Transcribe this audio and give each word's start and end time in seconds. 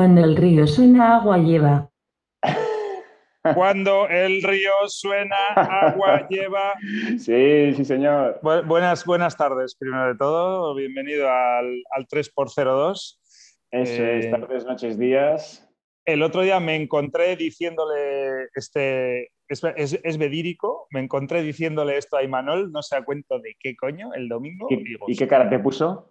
Cuando 0.00 0.24
el 0.24 0.34
río 0.34 0.66
suena, 0.66 1.16
agua 1.16 1.36
lleva. 1.36 1.90
Cuando 3.54 4.08
el 4.08 4.42
río 4.42 4.72
suena, 4.86 5.36
agua 5.54 6.26
lleva. 6.30 6.72
Sí, 7.18 7.74
sí, 7.74 7.84
señor. 7.84 8.40
buenas, 8.42 9.04
buenas 9.04 9.36
tardes, 9.36 9.76
primero 9.76 10.06
de 10.06 10.14
todo. 10.14 10.74
Bienvenido 10.74 11.28
al, 11.28 11.82
al 11.94 12.06
3x02. 12.06 13.18
Eso 13.72 13.92
es, 13.92 14.24
eh, 14.24 14.30
tardes, 14.30 14.64
noches, 14.64 14.98
días. 14.98 15.68
El 16.06 16.22
otro 16.22 16.40
día 16.40 16.60
me 16.60 16.76
encontré 16.76 17.36
diciéndole, 17.36 18.48
este, 18.54 19.32
es, 19.48 19.62
es, 20.02 20.16
vedírico, 20.16 20.86
me 20.92 21.00
encontré 21.00 21.42
diciéndole 21.42 21.98
esto 21.98 22.16
a 22.16 22.22
Imanol, 22.22 22.72
no 22.72 22.80
se 22.80 22.96
da 22.96 23.04
cuenta 23.04 23.38
de 23.38 23.54
qué 23.60 23.76
coño, 23.76 24.14
el 24.14 24.30
domingo. 24.30 24.66
¿Y, 25.06 25.14
qué 25.14 25.28
cara 25.28 25.50
te 25.50 25.58
puso? 25.58 26.10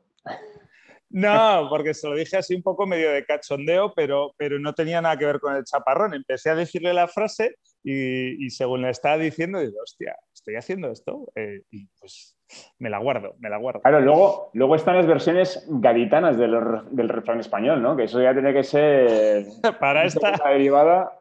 No, 1.10 1.68
porque 1.70 1.94
se 1.94 2.08
lo 2.08 2.16
dije 2.16 2.38
así 2.38 2.56
un 2.56 2.62
poco 2.62 2.86
medio 2.86 3.12
de 3.12 3.26
cachondeo, 3.26 3.94
pero, 3.96 4.34
pero 4.38 4.60
no 4.60 4.74
tenía 4.74 5.02
nada 5.02 5.18
que 5.18 5.26
ver 5.26 5.40
con 5.40 5.56
el 5.56 5.64
chaparrón. 5.64 6.14
Empecé 6.14 6.52
a 6.52 6.56
decirle 6.56 6.94
la 6.94 7.08
frase 7.08 7.56
y, 7.84 8.50
según 8.52 8.84
le 8.84 8.90
estaba 8.90 9.18
diciendo, 9.18 9.60
digo, 9.60 9.82
hostia, 9.82 10.16
estoy 10.34 10.56
haciendo 10.56 10.92
esto. 10.92 11.32
Eh, 11.36 11.62
y 11.72 11.88
pues 12.00 12.38
me 12.78 12.90
la 12.90 13.00
guardo, 13.00 13.36
me 13.40 13.50
la 13.50 13.58
guardo. 13.58 13.82
Claro, 13.82 14.02
luego, 14.02 14.52
luego 14.54 14.76
están 14.76 14.98
las 14.98 15.08
versiones 15.08 15.66
gaditanas 15.68 16.38
del, 16.38 17.10
refrán 17.10 17.40
español, 17.40 17.82
¿no? 17.82 17.96
Que 17.96 18.04
eso 18.04 18.22
ya 18.22 18.34
tiene 18.34 18.54
que 18.54 18.64
ser. 18.64 19.46
Para 19.80 20.06
esta. 20.06 20.34
derivada. 20.50 21.12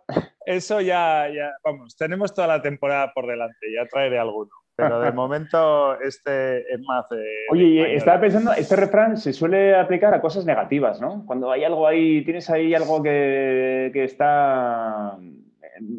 Eso 0.44 0.80
ya, 0.80 1.28
ya, 1.28 1.52
vamos, 1.62 1.96
tenemos 1.96 2.34
toda 2.34 2.46
la 2.46 2.62
temporada 2.62 3.12
por 3.12 3.26
delante, 3.26 3.72
ya 3.74 3.86
traeré 3.86 4.18
alguno. 4.18 4.50
Pero 4.78 5.00
de 5.00 5.10
momento 5.12 6.00
este 6.00 6.72
es 6.72 6.80
más 6.80 7.06
Oye, 7.50 7.96
estaba 7.96 8.20
pensando, 8.20 8.52
este 8.52 8.76
refrán 8.76 9.16
se 9.16 9.32
suele 9.32 9.74
aplicar 9.74 10.14
a 10.14 10.20
cosas 10.20 10.46
negativas, 10.46 11.00
¿no? 11.00 11.24
Cuando 11.26 11.50
hay 11.50 11.64
algo 11.64 11.86
ahí, 11.86 12.24
tienes 12.24 12.48
ahí 12.48 12.74
algo 12.74 13.02
que, 13.02 13.90
está... 13.92 15.18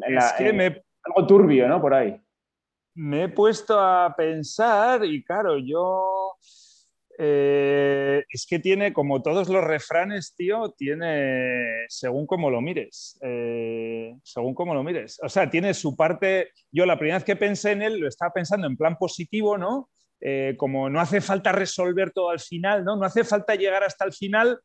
es 0.08 0.32
que 0.38 0.52
me... 0.54 0.82
Algo 1.02 1.26
turbio, 1.26 1.68
¿no? 1.68 1.80
Por 1.80 1.94
ahí. 1.94 2.20
Me 2.94 3.24
he 3.24 3.28
puesto 3.28 3.78
a 3.78 4.14
pensar 4.16 5.04
y 5.04 5.22
claro, 5.24 5.58
yo 5.58 6.19
eh, 7.22 8.24
es 8.30 8.46
que 8.48 8.58
tiene, 8.60 8.94
como 8.94 9.20
todos 9.20 9.50
los 9.50 9.62
refranes, 9.62 10.34
tío, 10.34 10.70
tiene 10.70 11.84
según 11.86 12.26
cómo 12.26 12.48
lo 12.48 12.62
mires. 12.62 13.18
Eh, 13.22 14.14
según 14.22 14.54
cómo 14.54 14.72
lo 14.72 14.82
mires. 14.82 15.20
O 15.22 15.28
sea, 15.28 15.50
tiene 15.50 15.74
su 15.74 15.94
parte. 15.94 16.52
Yo 16.72 16.86
la 16.86 16.98
primera 16.98 17.18
vez 17.18 17.24
que 17.24 17.36
pensé 17.36 17.72
en 17.72 17.82
él 17.82 17.98
lo 18.00 18.08
estaba 18.08 18.32
pensando 18.32 18.66
en 18.66 18.76
plan 18.76 18.96
positivo, 18.96 19.58
¿no? 19.58 19.90
Eh, 20.18 20.54
como 20.56 20.88
no 20.88 20.98
hace 20.98 21.20
falta 21.20 21.52
resolver 21.52 22.10
todo 22.10 22.30
al 22.30 22.40
final, 22.40 22.84
¿no? 22.84 22.96
No 22.96 23.04
hace 23.04 23.22
falta 23.22 23.54
llegar 23.54 23.84
hasta 23.84 24.06
el 24.06 24.14
final. 24.14 24.58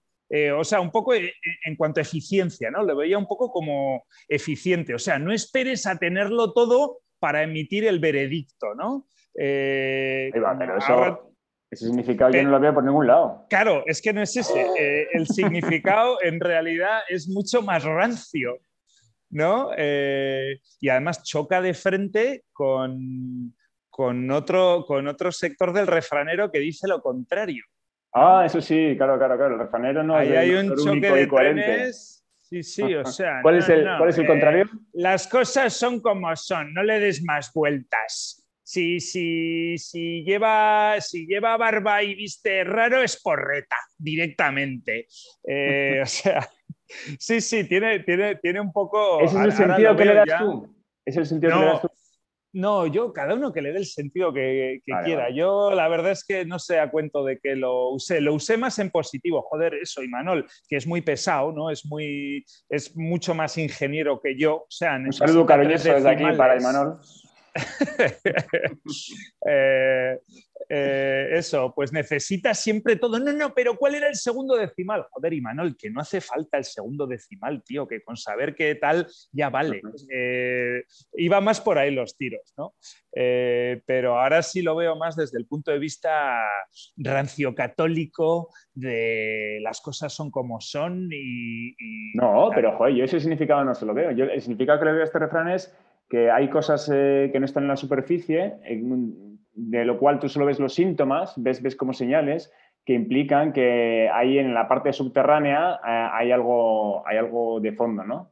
o 0.58 0.64
sea, 0.64 0.80
un 0.80 0.92
poco 0.92 1.14
en 1.14 1.76
cuanto 1.78 2.00
a 2.00 2.04
eficiencia, 2.04 2.72
¿no? 2.72 2.84
Lo 2.84 2.96
veía 2.96 3.18
un 3.18 3.28
poco 3.28 3.52
como 3.52 4.06
eficiente. 4.30 4.96
O 4.96 5.00
sea, 5.00 5.20
no 5.20 5.34
esperes 5.34 5.86
a 5.88 5.98
tenerlo 5.98 6.54
todo 6.54 7.00
para 7.20 7.44
emitir 7.44 7.86
el 7.86 8.00
veredicto, 8.00 8.74
¿no? 8.76 9.08
va, 9.38 10.58
pero 10.58 10.78
eso, 10.78 11.35
ese 11.72 11.86
significado 11.88 12.32
yo 12.32 12.44
no 12.44 12.52
lo 12.52 12.60
veo 12.60 12.74
por 12.74 12.84
ningún 12.84 13.08
lado. 13.08 13.46
Claro, 13.50 13.84
es 13.86 14.02
que 14.02 14.14
no 14.14 14.22
es 14.22 14.36
ese. 14.38 14.62
Eh, 14.78 15.08
el 15.14 15.28
significado 15.28 16.18
en 16.22 16.40
realidad 16.40 17.00
es 17.10 17.28
mucho 17.28 17.62
más 17.62 17.84
rancio, 17.84 18.60
¿no? 19.32 19.72
Eh, 19.76 20.60
y 20.80 20.90
además 20.90 21.24
choca 21.24 21.62
de 21.62 21.74
frente 21.74 22.44
con, 22.54 23.56
con, 23.90 24.30
otro, 24.32 24.86
con 24.88 25.08
otro 25.08 25.32
sector 25.32 25.74
del 25.74 25.88
refranero 25.88 26.52
que 26.52 26.60
dice 26.60 26.88
lo 26.88 27.02
contrario. 27.02 27.64
Ah, 28.14 28.44
eso 28.46 28.62
sí, 28.62 28.94
claro, 28.96 29.18
claro, 29.18 29.36
claro. 29.36 29.56
El 29.56 29.60
refranero 29.60 30.04
no 30.04 30.16
Ahí 30.16 30.32
hay 30.34 30.52
un 30.52 30.74
choque 30.76 31.12
de 31.12 31.28
trenes. 31.28 32.24
Sí, 32.38 32.64
sí, 32.64 32.96
o 32.96 33.04
sea. 33.06 33.42
¿Cuál, 33.42 33.58
es, 33.58 33.68
el, 33.68 33.84
¿cuál 33.98 34.10
es 34.10 34.18
el 34.20 34.28
contrario? 34.28 34.66
Eh, 34.66 34.78
las 34.94 35.28
cosas 35.28 35.74
son 35.74 36.00
como 36.00 36.34
son, 36.36 36.74
no 36.74 36.84
le 36.84 37.00
des 37.00 37.24
más 37.24 37.52
vueltas 37.54 38.45
si, 38.66 39.00
si, 39.00 39.78
si, 39.78 40.24
lleva, 40.24 41.00
si 41.00 41.28
lleva 41.28 41.56
barba 41.56 42.02
y 42.02 42.16
viste 42.16 42.64
raro 42.64 43.02
es 43.04 43.22
porreta 43.22 43.78
directamente. 43.96 45.08
Eh, 45.48 46.00
o 46.04 46.06
sea, 46.08 46.50
sí, 47.20 47.42
sí, 47.42 47.66
tiene, 47.66 48.00
tiene, 48.00 48.36
tiene 48.38 48.60
un 48.60 48.74
poco... 48.74 49.22
¿Ese 49.22 49.38
es 49.38 49.46
el 49.46 49.52
sentido 49.52 49.96
que 49.96 50.06
le 50.06 50.14
das 50.16 50.40
tú? 50.40 50.76
¿Es 51.06 51.16
el 51.16 51.26
sentido 51.28 51.52
no, 51.52 51.60
que 51.60 51.66
le 51.66 51.72
das 51.74 51.82
tú? 51.84 51.90
No, 52.54 52.88
yo, 52.88 53.14
cada 53.14 53.36
uno 53.36 53.54
que 53.54 53.62
le 53.62 53.72
dé 53.72 53.80
el 53.80 53.86
sentido 53.86 54.34
que, 54.34 54.82
quiera. 55.04 55.30
Yo 55.30 55.72
la 55.72 55.88
verdad 55.90 56.14
es 56.14 56.24
que 56.24 56.46
no 56.46 56.58
sé 56.58 56.80
a 56.80 56.90
cuento 56.90 57.24
de 57.24 57.38
que 57.38 57.56
lo 57.56 57.90
usé. 57.90 58.22
Lo 58.22 58.34
usé 58.34 58.56
más 58.56 58.80
en 58.80 58.92
positivo. 58.92 59.42
Joder, 59.42 59.76
eso, 59.76 60.02
Imanol, 60.02 60.48
que 60.70 60.78
es 60.78 60.88
muy 60.88 61.02
pesado, 61.02 61.52
¿no? 61.52 61.70
Es 61.70 61.86
muy, 61.86 62.46
es 62.70 62.96
mucho 62.96 63.36
más 63.36 63.58
ingeniero 63.58 64.22
que 64.22 64.38
yo. 64.38 64.56
O 64.56 64.68
sea, 64.70 64.96
un 64.96 65.12
saludo 65.12 65.46
cariñoso 65.46 65.94
desde 65.94 66.10
aquí 66.10 66.24
para 66.38 66.58
Imanol. 66.58 67.02
Eh, 69.48 70.18
eh, 70.70 71.30
eso, 71.34 71.72
pues 71.76 71.94
necesitas 71.94 72.60
siempre 72.60 72.96
todo. 72.96 73.20
No, 73.20 73.32
no, 73.32 73.54
pero 73.54 73.78
¿cuál 73.78 73.94
era 73.94 74.08
el 74.08 74.16
segundo 74.16 74.56
decimal? 74.56 75.06
Joder, 75.12 75.34
Imanol, 75.34 75.78
que 75.78 75.92
no 75.92 76.02
hace 76.02 76.20
falta 76.20 76.58
el 76.58 76.64
segundo 76.64 77.06
decimal, 77.06 77.62
tío, 77.64 77.88
que 77.88 78.02
con 78.02 78.18
saber 78.18 78.56
qué 78.56 78.74
tal 78.74 79.06
ya 79.32 79.52
vale. 79.52 79.84
Eh, 80.12 80.84
iba 81.14 81.42
más 81.42 81.62
por 81.62 81.78
ahí 81.78 81.92
los 81.92 82.18
tiros, 82.18 82.54
¿no? 82.58 82.74
pero 83.86 84.20
ahora 84.20 84.42
sí 84.42 84.62
lo 84.62 84.76
veo 84.76 84.98
más 84.98 85.16
desde 85.16 85.38
el 85.38 85.46
punto 85.46 85.72
de 85.72 85.80
vista 85.80 86.42
rancio 86.98 87.56
católico, 87.56 88.50
de 88.74 89.60
las 89.62 89.80
cosas 89.80 90.12
son 90.12 90.30
como 90.30 90.60
son 90.60 91.08
y. 91.14 91.76
no, 92.16 92.50
pero 92.54 92.78
joder, 92.78 92.96
yo 92.96 93.06
ese 93.06 93.22
significado 93.22 93.64
no 93.64 93.74
se 93.74 93.86
lo 93.86 93.94
veo. 93.94 94.12
Yo, 94.12 94.26
el 94.26 94.42
significado 94.42 94.80
que 94.80 94.86
le 94.86 94.92
veo 94.92 95.02
a 95.02 95.06
este 95.06 95.20
refrán 95.20 95.50
es 95.50 95.74
que 96.10 96.32
hay 96.32 96.50
cosas 96.50 96.90
eh, 96.94 97.30
que 97.32 97.40
no 97.40 97.46
están 97.46 97.64
en 97.64 97.70
la 97.70 97.78
superficie, 97.78 98.56
de 99.54 99.86
lo 99.86 99.98
cual 99.98 100.20
tú 100.20 100.30
solo 100.30 100.46
ves 100.46 100.60
los 100.60 100.74
síntomas, 100.74 101.34
ves, 101.38 101.62
ves 101.62 101.76
como 101.76 101.94
señales 101.94 102.52
que 102.86 102.94
implican 102.94 103.52
que 103.52 104.10
ahí 104.14 104.38
en 104.38 104.54
la 104.54 104.68
parte 104.68 104.94
subterránea 104.94 105.80
eh, 105.86 106.10
hay, 106.14 106.32
algo, 106.32 107.06
hay 107.08 107.18
algo 107.18 107.60
de 107.60 107.74
fondo, 107.74 108.04
¿no? 108.04 108.32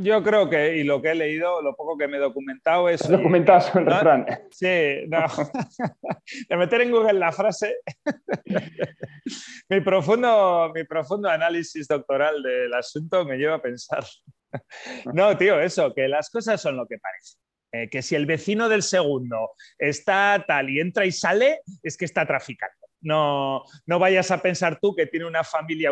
Yo 0.00 0.22
creo 0.22 0.48
que, 0.48 0.76
y 0.76 0.84
lo 0.84 1.02
que 1.02 1.10
he 1.10 1.14
leído, 1.16 1.60
lo 1.60 1.74
poco 1.74 1.98
que 1.98 2.06
me 2.06 2.18
he 2.18 2.20
documentado 2.20 2.88
es... 2.88 3.06
documentado 3.08 3.60
sobre 3.60 3.84
el 3.84 3.90
refrán? 3.90 4.26
Sí, 4.48 5.04
no. 5.08 5.26
de 6.48 6.56
meter 6.56 6.82
en 6.82 6.92
Google 6.92 7.14
la 7.14 7.32
frase. 7.32 7.78
mi, 9.68 9.80
profundo, 9.80 10.70
mi 10.72 10.84
profundo 10.84 11.28
análisis 11.28 11.88
doctoral 11.88 12.40
del 12.44 12.72
asunto 12.74 13.24
me 13.24 13.36
lleva 13.36 13.56
a 13.56 13.62
pensar 13.62 14.04
no, 15.14 15.36
tío, 15.36 15.60
eso, 15.60 15.94
que 15.94 16.08
las 16.08 16.30
cosas 16.30 16.60
son 16.60 16.76
lo 16.76 16.86
que 16.86 16.98
parecen. 16.98 17.40
Eh, 17.70 17.90
que 17.90 18.00
si 18.00 18.14
el 18.14 18.24
vecino 18.24 18.68
del 18.68 18.82
segundo 18.82 19.50
está 19.78 20.42
tal 20.46 20.70
y 20.70 20.80
entra 20.80 21.04
y 21.04 21.12
sale, 21.12 21.60
es 21.82 21.98
que 21.98 22.06
está 22.06 22.26
traficando. 22.26 22.74
No, 23.00 23.62
no 23.86 23.98
vayas 23.98 24.30
a 24.32 24.42
pensar 24.42 24.80
tú 24.80 24.94
que 24.94 25.06
tiene 25.06 25.26
una 25.26 25.44
familia 25.44 25.90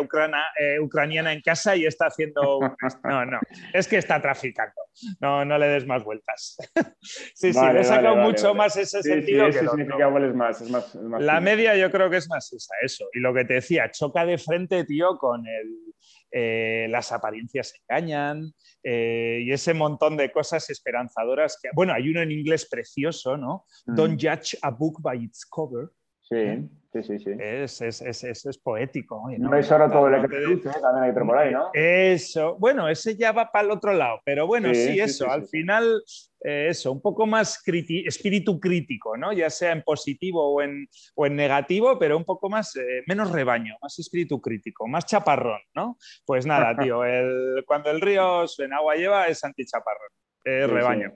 eh, 0.59 0.79
ucraniana 0.79 1.31
en 1.31 1.41
casa 1.41 1.75
y 1.75 1.85
está 1.85 2.07
haciendo... 2.07 2.59
No, 3.03 3.25
no, 3.25 3.39
es 3.73 3.87
que 3.87 3.97
está 3.97 4.21
traficando. 4.21 4.73
No, 5.19 5.45
no 5.45 5.57
le 5.57 5.67
des 5.67 5.85
más 5.85 6.03
vueltas. 6.03 6.57
sí, 7.01 7.53
sí, 7.53 7.59
le 7.73 7.81
he 7.81 7.83
sacado 7.83 8.15
mucho 8.15 8.53
más 8.53 8.75
ese 8.75 9.01
sentido 9.03 9.45
que 9.45 9.59
es 9.59 10.35
más, 10.35 10.61
es 10.61 10.69
más, 10.69 10.95
La 11.19 11.39
media 11.39 11.75
yo 11.77 11.91
creo 11.91 12.09
que 12.09 12.17
es 12.17 12.27
más 12.27 12.51
esa, 12.51 12.73
eso. 12.81 13.05
Y 13.13 13.19
lo 13.19 13.33
que 13.33 13.45
te 13.45 13.55
decía, 13.55 13.89
choca 13.91 14.25
de 14.25 14.37
frente, 14.37 14.83
tío, 14.83 15.17
con 15.17 15.45
el 15.47 15.86
eh, 16.31 16.87
las 16.89 17.11
apariencias 17.11 17.73
engañan 17.81 18.53
eh, 18.83 19.41
y 19.43 19.51
ese 19.51 19.73
montón 19.73 20.17
de 20.17 20.31
cosas 20.31 20.69
esperanzadoras. 20.69 21.59
Que, 21.61 21.69
bueno, 21.73 21.93
hay 21.93 22.09
uno 22.09 22.21
en 22.21 22.31
inglés 22.31 22.67
precioso, 22.69 23.37
¿no? 23.37 23.65
Mm. 23.85 23.95
Don't 23.95 24.21
judge 24.21 24.57
a 24.61 24.71
book 24.71 25.01
by 25.01 25.23
its 25.23 25.45
cover. 25.45 25.89
Sí, 26.29 26.69
sí, 26.91 27.03
sí. 27.03 27.19
sí. 27.19 27.31
Es, 27.39 27.81
es, 27.81 28.01
es, 28.01 28.45
es, 28.45 28.57
poético. 28.57 29.23
¿no? 29.37 29.57
es 29.57 29.71
ahora 29.71 29.89
todo 29.89 30.07
el 30.09 30.29
que 30.29 30.39
dice, 30.39 30.69
también 30.81 31.03
hay 31.03 31.11
por 31.13 31.37
ahí, 31.37 31.53
¿no? 31.53 31.69
Eso, 31.73 32.57
bueno, 32.59 32.89
ese 32.89 33.15
ya 33.15 33.31
va 33.31 33.49
para 33.49 33.65
el 33.65 33.71
otro 33.71 33.93
lado, 33.93 34.19
pero 34.25 34.45
bueno, 34.45 34.73
sí, 34.73 34.99
eso, 34.99 35.31
al 35.31 35.47
final, 35.47 36.03
eh, 36.43 36.67
eso, 36.69 36.91
un 36.91 37.01
poco 37.01 37.25
más 37.25 37.61
espíritu 37.65 38.59
crítico, 38.59 39.17
¿no? 39.17 39.33
Ya 39.33 39.49
sea 39.49 39.71
en 39.71 39.83
positivo 39.83 40.53
o 40.53 40.61
en, 40.61 40.87
o 41.15 41.25
en 41.25 41.35
negativo, 41.35 41.97
pero 41.97 42.17
un 42.17 42.25
poco 42.25 42.49
más, 42.49 42.75
eh, 42.75 43.03
menos 43.07 43.31
rebaño, 43.31 43.75
más 43.81 43.97
espíritu 43.99 44.41
crítico, 44.41 44.87
más 44.87 45.05
chaparrón, 45.05 45.61
¿no? 45.73 45.97
Pues 46.25 46.45
nada, 46.45 46.77
tío, 46.77 47.03
el, 47.03 47.63
cuando 47.65 47.91
el 47.91 48.01
río 48.01 48.45
en 48.57 48.73
agua 48.73 48.95
lleva 48.95 49.27
es 49.27 49.43
antichaparrón, 49.43 50.09
es 50.43 50.69
rebaño. 50.69 51.11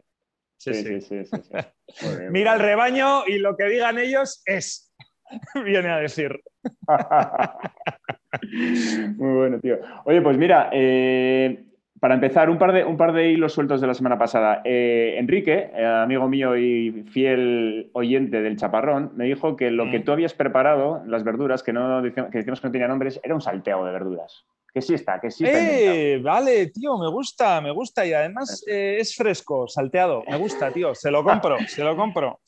Sí, 0.58 0.74
sí, 0.74 1.02
sí. 1.02 1.24
Mira 2.32 2.54
el 2.54 2.60
rebaño 2.60 3.26
y 3.26 3.40
lo 3.40 3.58
que 3.58 3.66
digan 3.66 3.98
ellos 3.98 4.44
es. 4.46 4.94
viene 5.66 5.90
a 5.90 5.98
decir. 5.98 6.40
Muy 9.18 9.36
bueno, 9.36 9.60
tío. 9.60 9.80
Oye, 10.06 10.22
pues 10.22 10.38
mira, 10.38 10.70
eh, 10.72 11.66
para 12.02 12.16
empezar, 12.16 12.50
un 12.50 12.58
par, 12.58 12.74
de, 12.74 12.84
un 12.84 12.98
par 12.98 13.14
de 13.14 13.30
hilos 13.30 13.54
sueltos 13.54 13.80
de 13.80 13.86
la 13.86 13.94
semana 13.94 14.18
pasada. 14.18 14.64
Eh, 14.66 15.18
Enrique, 15.20 15.70
eh, 15.72 15.86
amigo 15.86 16.28
mío 16.28 16.58
y 16.58 17.06
fiel 17.12 17.92
oyente 17.94 18.42
del 18.42 18.58
Chaparrón, 18.58 19.12
me 19.16 19.26
dijo 19.26 19.56
que 19.56 19.70
lo 19.70 19.92
que 19.92 20.00
mm. 20.00 20.04
tú 20.04 20.12
habías 20.12 20.34
preparado, 20.34 21.04
las 21.06 21.24
verduras, 21.24 21.62
que, 21.62 21.74
no, 21.74 22.02
que 22.02 22.40
decíamos 22.40 22.60
que 22.60 22.68
no 22.68 22.72
tenía 22.72 22.88
nombres, 22.88 23.20
era 23.24 23.36
un 23.36 23.42
salteado 23.42 23.86
de 23.86 23.92
verduras. 23.92 24.48
que 24.74 24.82
sí 24.82 24.96
está, 24.96 25.22
que 25.22 25.30
sí 25.30 25.44
eh, 25.46 26.20
Vale, 26.24 26.72
tío, 26.72 26.98
me 26.98 27.08
gusta, 27.08 27.62
me 27.62 27.70
gusta 27.70 28.04
y 28.04 28.14
además 28.14 28.66
eh, 28.68 28.98
es 29.00 29.16
fresco, 29.16 29.68
salteado, 29.68 30.24
me 30.28 30.38
gusta, 30.38 30.72
tío, 30.72 30.96
se 30.96 31.12
lo 31.12 31.24
compro, 31.24 31.58
se 31.68 31.84
lo 31.84 31.96
compro. 31.96 32.40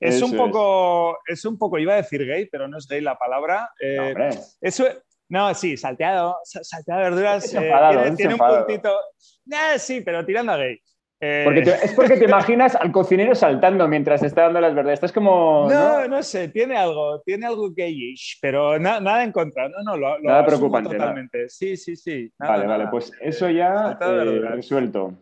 Es 0.00 0.22
un 0.22 0.34
poco, 0.34 1.18
es. 1.26 1.44
un 1.44 1.58
poco, 1.58 1.78
iba 1.78 1.92
a 1.92 1.96
decir 1.96 2.24
gay, 2.24 2.48
pero 2.50 2.66
no 2.66 2.78
es 2.78 2.88
gay 2.88 3.02
la 3.02 3.18
palabra. 3.18 3.68
No, 3.78 4.30
eso, 4.62 4.86
no, 5.32 5.54
sí, 5.54 5.78
salteado, 5.78 6.36
salteado 6.44 7.00
de 7.00 7.08
verduras, 7.08 7.54
eh, 7.54 7.72
tiene, 8.18 8.34
un 8.34 8.38
puntito. 8.38 8.94
sí, 9.78 10.02
pero 10.02 10.26
tirando 10.26 10.52
a 10.52 10.58
gay. 10.58 10.78
Porque 11.44 11.60
es 11.60 11.94
porque 11.94 12.18
te 12.18 12.26
imaginas 12.26 12.76
al 12.76 12.92
cocinero 12.92 13.34
saltando 13.34 13.88
mientras 13.88 14.22
está 14.22 14.42
dando 14.42 14.60
las 14.60 14.74
verduras. 14.74 14.98
Estás 14.98 15.12
como. 15.12 15.70
No, 15.70 16.06
no, 16.06 16.22
sé, 16.22 16.48
tiene 16.48 16.76
algo, 16.76 17.22
tiene 17.22 17.46
algo 17.46 17.70
gayish, 17.74 18.40
pero 18.42 18.78
nada 18.78 19.24
en 19.24 19.32
contra. 19.32 19.70
No, 19.70 19.82
no, 19.82 19.96
lo, 19.96 20.18
nada 20.20 20.44
preocupante. 20.44 20.90
Totalmente. 20.90 21.48
Sí, 21.48 21.78
sí, 21.78 21.96
sí. 21.96 22.30
vale, 22.38 22.66
vale, 22.66 22.88
pues 22.90 23.10
eso 23.18 23.48
ya 23.48 23.96
eh, 24.02 24.40
resuelto. 24.50 25.14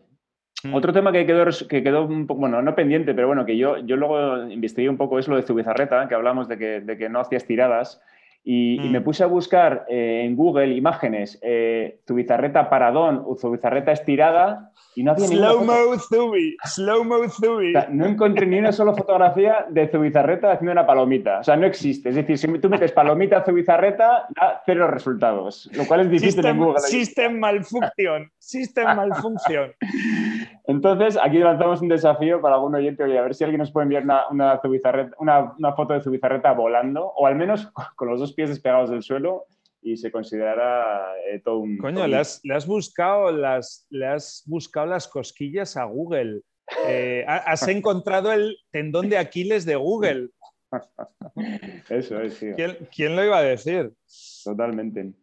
Mm. 0.65 0.73
Otro 0.73 0.91
tema 0.91 1.13
que 1.13 1.25
quedó, 1.25 1.45
que 1.69 1.83
quedó 1.83 2.03
un 2.03 2.27
poco, 2.27 2.41
bueno, 2.41 2.61
no 2.61 2.75
pendiente, 2.75 3.13
pero 3.13 3.27
bueno, 3.27 3.45
que 3.45 3.57
yo, 3.57 3.77
yo 3.77 3.95
luego 3.95 4.43
investigué 4.49 4.89
un 4.89 4.97
poco 4.97 5.19
es 5.19 5.29
lo 5.29 5.37
de 5.37 5.43
Zubizarreta, 5.43 6.05
que 6.09 6.15
hablamos 6.15 6.49
de 6.49 6.57
que, 6.57 6.81
de 6.81 6.97
que 6.97 7.07
no 7.07 7.21
hacías 7.21 7.45
tiradas. 7.45 8.01
Y, 8.43 8.79
me 8.89 8.99
mm. 8.99 9.03
puse 9.03 9.23
a 9.23 9.27
buscar 9.27 9.85
eh, 9.87 10.23
en 10.25 10.35
Google 10.35 10.73
imágenes 10.73 11.37
eh, 11.43 11.99
Zubizarreta 12.07 12.69
paradón 12.71 13.21
o 13.23 13.35
Zubizarreta 13.35 13.91
estirada 13.91 14.71
y 14.95 15.03
no 15.03 15.11
había 15.11 15.27
Slow 15.27 15.63
mo 15.63 15.97
Zubi, 15.99 16.57
slow 16.63 17.03
mo 17.03 17.29
Zubi. 17.29 17.73
no 17.89 18.07
encontré 18.07 18.47
ni 18.47 18.57
una 18.57 18.71
sola 18.71 18.93
fotografía 18.93 19.67
de 19.69 19.87
Zubizarreta 19.87 20.51
haciendo 20.51 20.71
una 20.71 20.87
palomita. 20.87 21.39
O 21.39 21.43
sea, 21.43 21.55
no 21.55 21.67
existe. 21.67 22.09
Es 22.09 22.15
decir, 22.15 22.37
si 22.37 22.47
tú 22.59 22.67
metes 22.67 22.91
palomita 22.91 23.43
Zubizarreta, 23.43 24.25
da 24.29 24.61
cero 24.65 24.87
resultados, 24.87 25.69
lo 25.73 25.85
cual 25.85 26.01
es 26.01 26.09
difícil 26.09 26.45
en 26.45 26.57
Google. 26.57 26.79
System 26.79 27.39
malfunction. 27.39 28.31
System 28.39 28.95
malfunction. 28.95 29.71
Entonces, 30.65 31.17
aquí 31.21 31.39
lanzamos 31.39 31.81
un 31.81 31.89
desafío 31.89 32.41
para 32.41 32.55
algún 32.55 32.75
oyente, 32.75 33.03
oye, 33.03 33.17
a 33.17 33.23
ver 33.23 33.35
si 33.35 33.43
alguien 33.43 33.59
nos 33.59 33.71
puede 33.71 33.85
enviar 33.85 34.03
una, 34.03 35.53
una, 35.57 35.73
foto 35.73 35.93
de 35.93 36.01
Zubizarreta 36.01 36.53
volando, 36.53 37.05
o 37.05 37.25
al 37.27 37.35
menos 37.35 37.71
con 37.95 38.09
los 38.09 38.19
dos 38.19 38.33
pies 38.33 38.49
despegados 38.49 38.89
del 38.89 39.03
suelo 39.03 39.45
y 39.81 39.97
se 39.97 40.11
considerará 40.11 41.13
eh, 41.27 41.39
todo 41.39 41.59
un... 41.59 41.77
Coño, 41.77 42.05
Le, 42.05 42.17
has, 42.17 42.67
buscado 42.67 43.31
las, 43.31 43.87
le 43.89 44.07
has 44.07 44.43
buscado 44.45 44.85
las 44.85 45.07
cosquillas 45.07 45.75
a 45.75 45.85
Google. 45.85 46.41
Eh, 46.87 47.25
has 47.27 47.67
encontrado 47.67 48.31
el 48.31 48.57
tendón 48.69 49.09
de 49.09 49.17
Aquiles 49.17 49.65
de 49.65 49.75
Google. 49.75 50.29
Eso 51.89 52.21
es, 52.21 52.35
sí. 52.35 52.51
¿Quién, 52.95 53.15
lo 53.15 53.25
iba 53.25 53.39
a 53.39 53.43
decir? 53.43 53.91
Totalmente. 54.43 55.13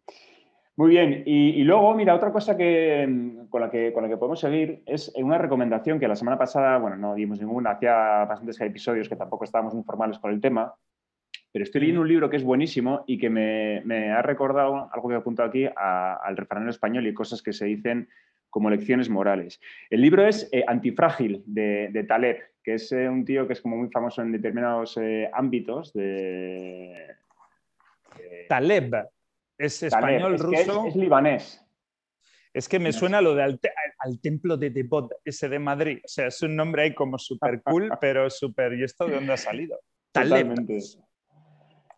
Muy 0.79 0.91
bien, 0.91 1.23
y, 1.25 1.61
luego, 1.65 1.93
mira, 1.93 2.15
otra 2.15 2.31
cosa 2.31 2.55
que, 2.55 3.05
con, 3.49 3.59
la 3.59 3.69
que, 3.69 3.91
con 3.91 4.01
la 4.01 4.07
que 4.07 4.15
podemos 4.15 4.39
seguir 4.39 4.81
es 4.85 5.11
una 5.17 5.37
recomendación 5.37 5.99
que 5.99 6.07
la 6.07 6.15
semana 6.15 6.37
pasada, 6.37 6.77
bueno, 6.77 6.95
no 6.95 7.15
dimos 7.15 7.37
ninguna, 7.37 7.71
hacía 7.71 8.23
bastantes 8.23 8.61
episodios 8.61 9.09
que 9.09 9.17
tampoco 9.17 9.43
estábamos 9.43 9.73
muy 9.73 9.83
formales 9.83 10.19
con 10.19 10.31
el 10.31 10.39
tema, 10.39 10.73
pero 11.51 11.63
estoy 11.63 11.81
leyendo 11.81 11.99
un 11.99 12.07
libro 12.07 12.29
que 12.29 12.37
es 12.37 12.45
buenísimo 12.45 13.03
y 13.07 13.17
que 13.17 13.29
me, 13.29 14.09
ha 14.09 14.21
recordado 14.21 14.89
algo 14.93 15.09
que 15.09 15.15
he 15.15 15.17
apuntado 15.17 15.49
aquí 15.49 15.67
al 15.75 16.37
refranero 16.37 16.71
español 16.71 17.05
y 17.07 17.13
cosas 17.13 17.41
que 17.41 17.51
se 17.51 17.65
dicen 17.65 18.07
como 18.49 18.69
lecciones 18.69 19.09
morales. 19.09 19.59
El 19.89 19.99
libro 19.99 20.25
es 20.25 20.47
eh, 20.53 20.63
Antifrágil 20.65 21.43
de, 21.45 22.05
Taleb, 22.07 22.37
que 22.63 22.75
es 22.75 22.89
eh, 22.93 23.09
un 23.09 23.25
tío 23.25 23.47
que 23.47 23.51
es 23.51 23.59
como 23.59 23.75
muy 23.75 23.89
famoso 23.89 24.21
en 24.21 24.31
determinados 24.31 24.95
eh, 24.95 25.29
ámbitos 25.33 25.91
de, 25.91 27.17
Taleb. 28.47 29.09
¿Es 29.59 29.83
español, 29.83 30.39
ruso? 30.39 30.85
Es, 30.87 30.95
libanés. 30.95 31.65
Es 32.53 32.69
que 32.69 32.79
me 32.79 32.93
suena 32.93 33.21
lo 33.21 33.35
de 33.35 33.43
al, 33.43 34.21
templo 34.21 34.55
de 34.55 34.69
Debod, 34.69 35.11
ese 35.23 35.49
de 35.49 35.59
Madrid. 35.59 35.99
O 36.03 36.07
sea, 36.07 36.27
es 36.27 36.41
un 36.41 36.55
nombre 36.55 36.83
ahí 36.83 36.95
como 36.95 37.19
súper 37.19 37.61
cool, 37.61 37.91
pero 38.01 38.29
súper... 38.29 38.73
¿Y 38.73 38.83
esto 38.83 39.05
de 39.05 39.15
dónde 39.15 39.33
ha 39.33 39.37
salido? 39.37 39.77
Taleb. 40.13 40.55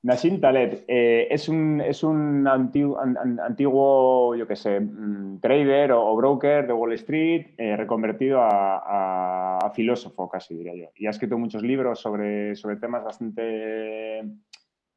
Nassim 0.03 0.41
Taleb 0.41 0.83
eh, 0.87 1.27
es 1.29 1.47
un, 1.47 1.79
es 1.79 2.03
un 2.03 2.47
antiguo, 2.47 2.99
antiguo, 2.99 4.35
yo 4.35 4.47
qué 4.47 4.55
sé, 4.55 4.79
mm, 4.79 5.39
trader 5.39 5.91
o, 5.91 6.15
broker 6.15 6.65
de 6.65 6.73
Wall 6.73 6.93
Street 6.93 7.53
eh, 7.59 7.77
reconvertido 7.77 8.39
a, 8.41 9.71
filósofo, 9.75 10.27
casi 10.27 10.55
diría 10.55 10.75
yo. 10.75 10.91
Y 10.95 11.05
ha 11.05 11.11
escrito 11.11 11.37
muchos 11.37 11.61
libros 11.61 11.99
sobre, 11.99 12.55
sobre 12.55 12.75
temas 12.75 13.05
bastante 13.05 14.21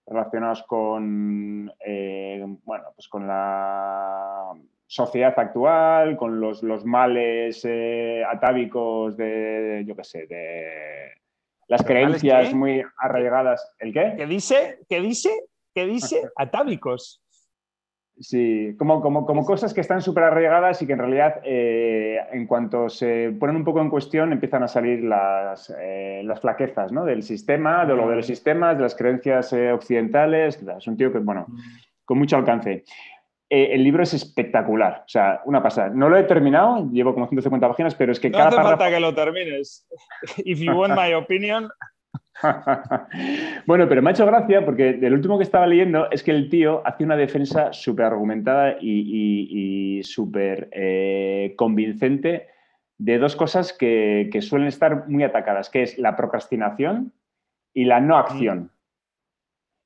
relacionados 0.06 0.62
con, 0.64 1.72
eh, 1.84 2.44
bueno, 2.64 2.84
pues 2.94 3.08
con 3.08 3.26
la 3.26 4.52
sociedad 4.86 5.34
actual, 5.36 6.16
con 6.16 6.40
los, 6.40 6.62
los 6.62 6.84
males 6.84 7.66
atávicos 8.28 9.16
de, 9.16 9.84
yo 9.86 9.96
qué 9.96 10.04
sé, 10.04 10.26
de 10.26 11.14
las 11.68 11.82
creencias 11.82 12.52
muy 12.52 12.84
arraigadas. 12.98 13.74
¿El 13.78 13.92
qué? 13.92 14.14
¿Qué 14.16 14.26
dice? 14.26 14.80
¿Qué 14.88 15.00
dice? 15.00 15.30
¿Qué 15.74 15.86
dice? 15.86 16.22
Atávicos. 16.36 17.23
Sí, 18.20 18.76
como, 18.78 19.00
como, 19.00 19.26
como 19.26 19.44
cosas 19.44 19.75
que 19.75 19.81
están 19.81 20.00
súper 20.00 20.25
arraigadas 20.25 20.81
y 20.81 20.87
que 20.87 20.93
en 20.93 21.00
realidad 21.00 21.40
eh, 21.43 22.20
en 22.32 22.46
cuanto 22.46 22.88
se 22.88 23.34
ponen 23.40 23.56
un 23.56 23.64
poco 23.64 23.81
en 23.81 23.90
cuestión 23.90 24.32
empiezan 24.32 24.62
a 24.62 24.69
salir 24.69 25.02
las, 25.02 25.75
eh, 25.81 26.22
las 26.25 26.40
flaquezas 26.40 26.93
¿no? 26.93 27.05
del 27.05 27.25
sistema, 27.25 27.84
de 27.84 27.96
lo 27.96 28.08
de 28.08 28.16
los 28.16 28.26
sistemas, 28.26 28.76
de 28.76 28.82
las 28.82 28.94
creencias 28.94 29.52
eh, 29.52 29.72
occidentales. 29.72 30.62
Es 30.62 30.87
un 30.87 30.96
tío 30.96 31.12
que, 31.12 31.19
bueno, 31.19 31.46
con 32.05 32.19
mucho 32.19 32.36
alcance. 32.36 32.84
Eh, 33.50 33.74
el 33.74 33.84
libro 33.84 34.03
es 34.03 34.15
espectacular, 34.15 35.03
o 35.05 35.08
sea, 35.08 35.43
una 35.44 35.62
pasada. 35.62 35.91
No 35.91 36.08
lo 36.08 36.17
he 36.17 36.24
terminado, 36.24 36.88
llevo 36.91 37.15
como 37.15 37.27
150 37.27 37.69
páginas, 37.69 37.94
pero 37.94 38.12
es 38.12 38.19
que 38.19 38.31
no 38.31 38.38
cada 38.38 38.48
hace 38.48 38.56
falta 38.56 38.91
que 38.91 39.00
lo 39.00 39.15
termines. 39.15 39.86
If 40.44 40.60
you 40.60 40.72
want 40.72 40.94
my 40.96 41.12
opinion. 41.15 41.69
bueno, 43.67 43.88
pero 43.88 44.03
me 44.03 44.10
ha 44.10 44.12
hecho 44.12 44.26
gracia 44.26 44.64
porque 44.64 44.91
el 44.91 45.14
último 45.14 45.38
que 45.38 45.44
estaba 45.44 45.67
leyendo 45.67 46.10
es 46.10 46.22
que 46.22 46.32
el 46.32 46.48
tío 46.48 46.82
hace 46.84 47.05
una 47.05 47.17
defensa 47.17 47.72
súper 47.72 48.06
argumentada 48.06 48.76
y, 48.81 50.00
súper 50.03 50.69
eh, 50.72 51.55
convincente 51.56 52.48
de 52.98 53.19
dos 53.19 53.36
cosas 53.36 53.72
que, 53.72 54.29
que, 54.32 54.43
suelen 54.43 54.69
estar 54.69 55.08
muy 55.08 55.24
atacadas, 55.24 55.70
que 55.70 55.82
es 55.82 55.98
la 55.98 56.17
procrastinación 56.17 57.12
y 57.72 57.84
la 57.84 58.00
no 58.00 58.17
acción. 58.17 58.70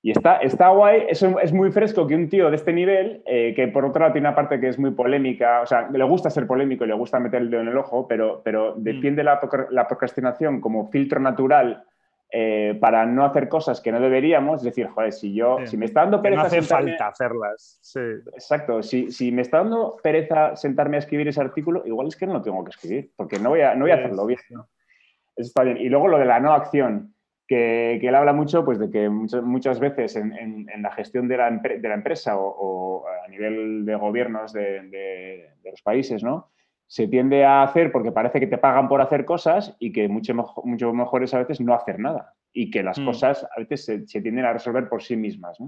Y 0.01 0.13
está, 0.13 0.37
está 0.37 0.69
guay, 0.69 1.07
eso 1.09 1.41
es 1.41 1.53
muy 1.53 1.73
fresco 1.73 2.07
que 2.07 2.15
un 2.15 2.29
tío 2.29 2.51
de 2.51 2.57
este 2.57 2.73
nivel, 2.73 3.23
eh, 3.27 3.53
que 3.57 3.67
por 3.67 3.85
otro 3.85 4.01
lado 4.01 4.13
tiene 4.13 4.29
una 4.29 4.37
parte 4.37 4.61
que 4.61 4.69
es 4.69 4.79
muy 4.79 4.93
polémica, 4.93 5.61
o 5.61 5.67
sea, 5.67 5.89
le 5.91 6.05
gusta 6.05 6.31
ser 6.31 6.47
polémico 6.47 6.85
y 6.85 6.89
le 6.89 6.95
gusta 6.95 7.19
meter 7.19 7.43
el 7.43 7.51
dedo 7.51 7.63
en 7.63 7.69
el 7.69 7.77
ojo, 7.77 8.07
pero, 8.07 8.41
pero 8.45 8.77
mm. 8.77 8.83
defiende 8.83 9.25
la, 9.25 9.41
procrastinación 9.41 10.61
como 10.61 10.89
filtro 10.89 11.19
natural 11.19 11.85
eh, 12.31 12.77
para 12.81 13.07
no 13.07 13.25
hacer 13.25 13.49
cosas 13.49 13.81
que 13.81 13.93
no 13.93 14.01
deberíamos. 14.01 14.61
Es 14.61 14.65
decir, 14.65 14.89
joder, 14.89 15.13
si 15.13 15.35
yo, 15.35 15.59
si 15.65 15.77
me 15.77 15.87
está 15.87 16.03
dando 16.03 16.21
pereza. 16.21 16.43
no 16.43 16.47
hace 16.47 16.63
falta 16.63 17.09
hacerlas. 17.09 17.79
Sí. 17.83 18.01
Exacto, 18.35 18.83
si, 18.83 19.11
si, 19.11 19.33
me 19.33 19.43
está 19.43 19.59
dando 19.59 19.97
pereza 20.03 20.57
sentarme 20.57 20.97
a 20.97 21.01
escribir 21.01 21.29
ese 21.29 21.41
artículo, 21.41 21.83
igual 21.87 22.09
es 22.09 22.17
que 22.17 22.27
no 22.27 22.35
lo 22.35 22.43
tengo 22.43 22.63
que 22.65 22.71
escribir, 22.71 23.11
porque 23.17 23.39
no 23.39 23.51
voy 23.51 23.63
a, 23.63 23.75
no 23.75 23.83
voy 23.85 23.93
a 23.93 23.97
hacerlo 23.97 24.27
bien. 24.27 24.41
Eso 24.51 25.47
está 25.47 25.63
bien. 25.63 25.79
Y 25.79 25.89
luego 25.89 26.09
lo 26.09 26.19
de 26.19 26.27
la 26.27 26.41
no 26.41 26.53
acción 26.53 27.15
que, 27.49 27.97
él 27.97 28.15
habla 28.15 28.33
mucho 28.33 28.65
pues, 28.65 28.79
de 28.79 28.91
que 28.91 29.09
muchas, 29.09 29.43
muchas 29.43 29.81
veces 29.81 30.15
en, 30.17 30.67
la 30.81 30.93
gestión 30.93 31.27
de 31.27 31.37
la, 31.39 31.51
de 31.51 31.89
la 31.89 31.95
empresa 31.95 32.37
o, 32.37 33.05
a 33.25 33.29
nivel 33.29 33.85
de 33.85 33.97
gobiernos 33.97 34.53
de, 34.53 35.49
los 35.65 35.83
países, 35.83 36.23
¿no? 36.23 36.51
Se 36.89 37.07
tiende 37.07 37.45
a 37.45 37.63
hacer 37.63 37.93
porque 37.93 38.13
parece 38.13 38.41
que 38.41 38.47
te 38.47 38.57
pagan 38.57 38.89
por 38.89 39.03
hacer 39.03 39.27
cosas 39.27 39.77
y 39.79 39.93
que 39.93 40.09
mucho, 40.09 40.35
mucho 40.65 40.93
mejor 40.95 41.23
es 41.23 41.35
a 41.35 41.39
veces 41.39 41.61
no 41.61 41.75
hacer 41.75 42.01
nada 42.01 42.35
y 42.53 42.71
que 42.71 42.83
las 42.83 42.99
mm. 42.99 43.05
cosas 43.05 43.45
a 43.45 43.61
veces 43.61 43.85
se, 43.85 44.21
tienden 44.21 44.47
a 44.47 44.55
resolver 44.55 44.89
por 44.89 45.03
sí 45.03 45.15
mismas. 45.15 45.59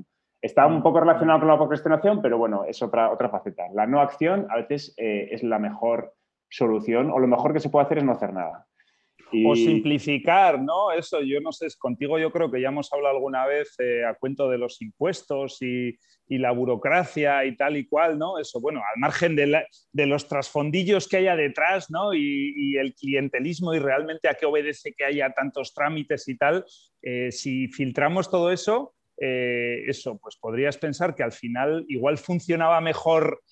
Está 0.41 0.67
un 0.67 0.79
mm. 0.79 0.83
poco 0.83 1.01
relacionado 1.01 1.41
con 1.41 1.49
la 1.49 1.59
procrastinación, 1.59 2.23
pero 2.23 2.39
bueno, 2.39 2.65
es 2.65 2.83
otra, 2.83 3.11
otra 3.11 3.29
faceta. 3.29 3.65
La 3.75 3.87
no 3.87 4.01
acción 4.01 4.47
a 4.51 4.57
veces 4.57 4.95
eh, 4.97 5.29
es 5.31 5.43
la 5.43 5.59
mejor 5.59 6.15
solución 6.49 7.11
o 7.11 7.19
lo 7.19 7.29
mejor 7.29 7.53
que 7.53 7.61
se 7.61 7.69
puede 7.69 7.85
hacer 7.85 7.99
es 7.99 8.05
no 8.05 8.13
hacer 8.13 8.33
nada. 8.33 8.67
O 9.33 9.55
simplificar, 9.55 10.61
¿no? 10.61 10.91
Eso, 10.91 11.21
yo 11.23 11.41
no 11.41 11.53
sé, 11.53 11.69
contigo 11.79 12.19
yo 12.19 12.33
creo 12.33 12.51
que 12.51 12.61
ya 12.61 12.69
hemos 12.69 12.93
hablado 12.93 13.17
alguna 13.17 13.47
vez 13.47 13.75
eh, 13.79 14.05
a 14.05 14.15
cuento 14.15 14.49
de 14.49 14.59
los 14.59 14.83
impuestos 14.83 15.59
y, 15.63 15.97
la 16.33 16.53
burocracia 16.53 17.45
y 17.45 17.57
tal 17.57 17.77
y 17.77 17.89
cual, 17.89 18.17
¿no? 18.17 18.39
Eso, 18.39 18.61
bueno, 18.61 18.81
al 18.81 19.01
margen 19.01 19.35
de, 19.35 20.07
los 20.07 20.29
trasfondillos 20.29 21.09
que 21.09 21.17
haya 21.17 21.35
detrás, 21.35 21.91
¿no? 21.91 22.15
Y, 22.15 22.77
el 22.79 22.95
clientelismo 22.95 23.75
y 23.75 23.81
realmente 23.81 24.29
a 24.29 24.35
qué 24.35 24.47
obedece 24.47 24.95
que 24.97 25.05
haya 25.05 25.33
tantos 25.33 25.75
trámites 25.75 26.29
y 26.29 26.37
tal, 26.37 26.65
eh, 27.03 27.33
si 27.33 27.67
filtramos 27.67 28.31
todo 28.31 28.53
eso, 28.53 28.95
eh, 29.21 29.83
eso, 29.89 30.21
pues 30.23 30.37
podrías 30.37 30.79
pensar 30.79 31.17
que 31.17 31.25
al 31.25 31.33
final 31.33 31.85
igual 31.89 32.17
funcionaba 32.17 32.81
mejor 32.81 33.43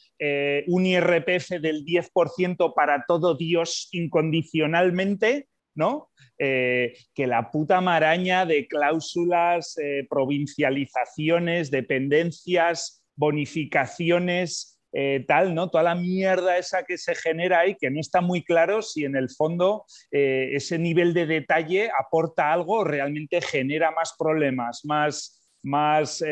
un 0.66 0.86
IRPF 0.86 1.60
del 1.60 1.84
10% 1.84 2.74
para 2.74 3.04
todo 3.06 3.36
Dios 3.36 3.88
incondicionalmente 3.92 5.48
¿no? 5.78 6.10
Eh, 6.38 6.94
que 7.14 7.26
la 7.26 7.50
puta 7.50 7.80
maraña 7.80 8.44
de 8.44 8.66
cláusulas, 8.66 9.78
eh, 9.78 10.06
provincializaciones, 10.10 11.70
dependencias, 11.70 13.04
bonificaciones 13.16 14.80
eh, 14.92 15.24
tal, 15.28 15.54
¿no? 15.54 15.68
Toda 15.70 15.84
la 15.84 15.94
mierda 15.94 16.58
esa 16.58 16.82
que 16.82 16.98
se 16.98 17.14
genera 17.14 17.60
ahí, 17.60 17.76
que 17.78 17.90
no 17.90 18.00
está 18.00 18.20
muy 18.20 18.42
claro 18.42 18.82
si 18.82 19.04
en 19.04 19.16
el 19.16 19.30
fondo 19.30 19.84
ese 20.10 20.78
nivel 20.78 21.12
de 21.12 21.26
detalle 21.26 21.90
aporta 21.98 22.52
algo 22.52 22.78
o 22.78 22.84
realmente 22.84 23.40
genera 23.40 23.90
más 23.90 24.14
problemas, 24.18 24.82
más, 24.84 26.24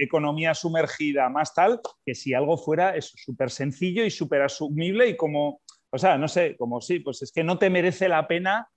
economía 0.00 0.54
sumergida, 0.54 1.28
más 1.28 1.52
tal, 1.52 1.80
que 2.06 2.14
si 2.14 2.32
algo 2.32 2.56
fuera 2.56 2.94
súper 3.00 3.50
sencillo 3.50 4.04
y 4.04 4.10
súper 4.10 4.42
asumible 4.42 5.08
y 5.08 5.16
como, 5.16 5.60
o 5.90 5.98
sea, 5.98 6.18
no 6.18 6.28
sé, 6.28 6.56
como 6.56 6.80
sí, 6.80 7.00
pues 7.00 7.22
es 7.22 7.32
que 7.32 7.44
no 7.44 7.58
te 7.58 7.70
merece 7.70 8.08
la 8.08 8.26
pena 8.28 8.68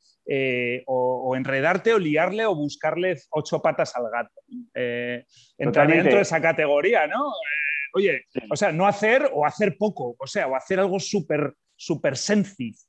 o, 0.88 1.36
enredarte 1.36 1.93
o 1.93 2.00
liarle 2.00 2.46
o 2.46 2.55
buscarle 2.55 3.17
ocho 3.32 3.62
patas 3.62 3.96
al 3.96 4.10
gato. 4.10 4.41
entrar 5.58 5.88
dentro 5.88 6.15
de 6.15 6.22
esa 6.22 6.41
categoría, 6.41 7.08
¿no? 7.08 7.22
Oye, 7.96 8.25
o 8.50 8.55
sea, 8.55 8.72
no 8.72 8.88
hacer 8.88 9.29
o 9.34 9.46
hacer 9.46 9.75
poco, 9.77 10.15
o 10.17 10.27
sea, 10.27 10.48
o 10.48 10.55
hacer 10.55 10.79
algo 10.79 11.00
súper, 11.00 11.53
súper 11.75 12.17
sencillo. 12.17 12.79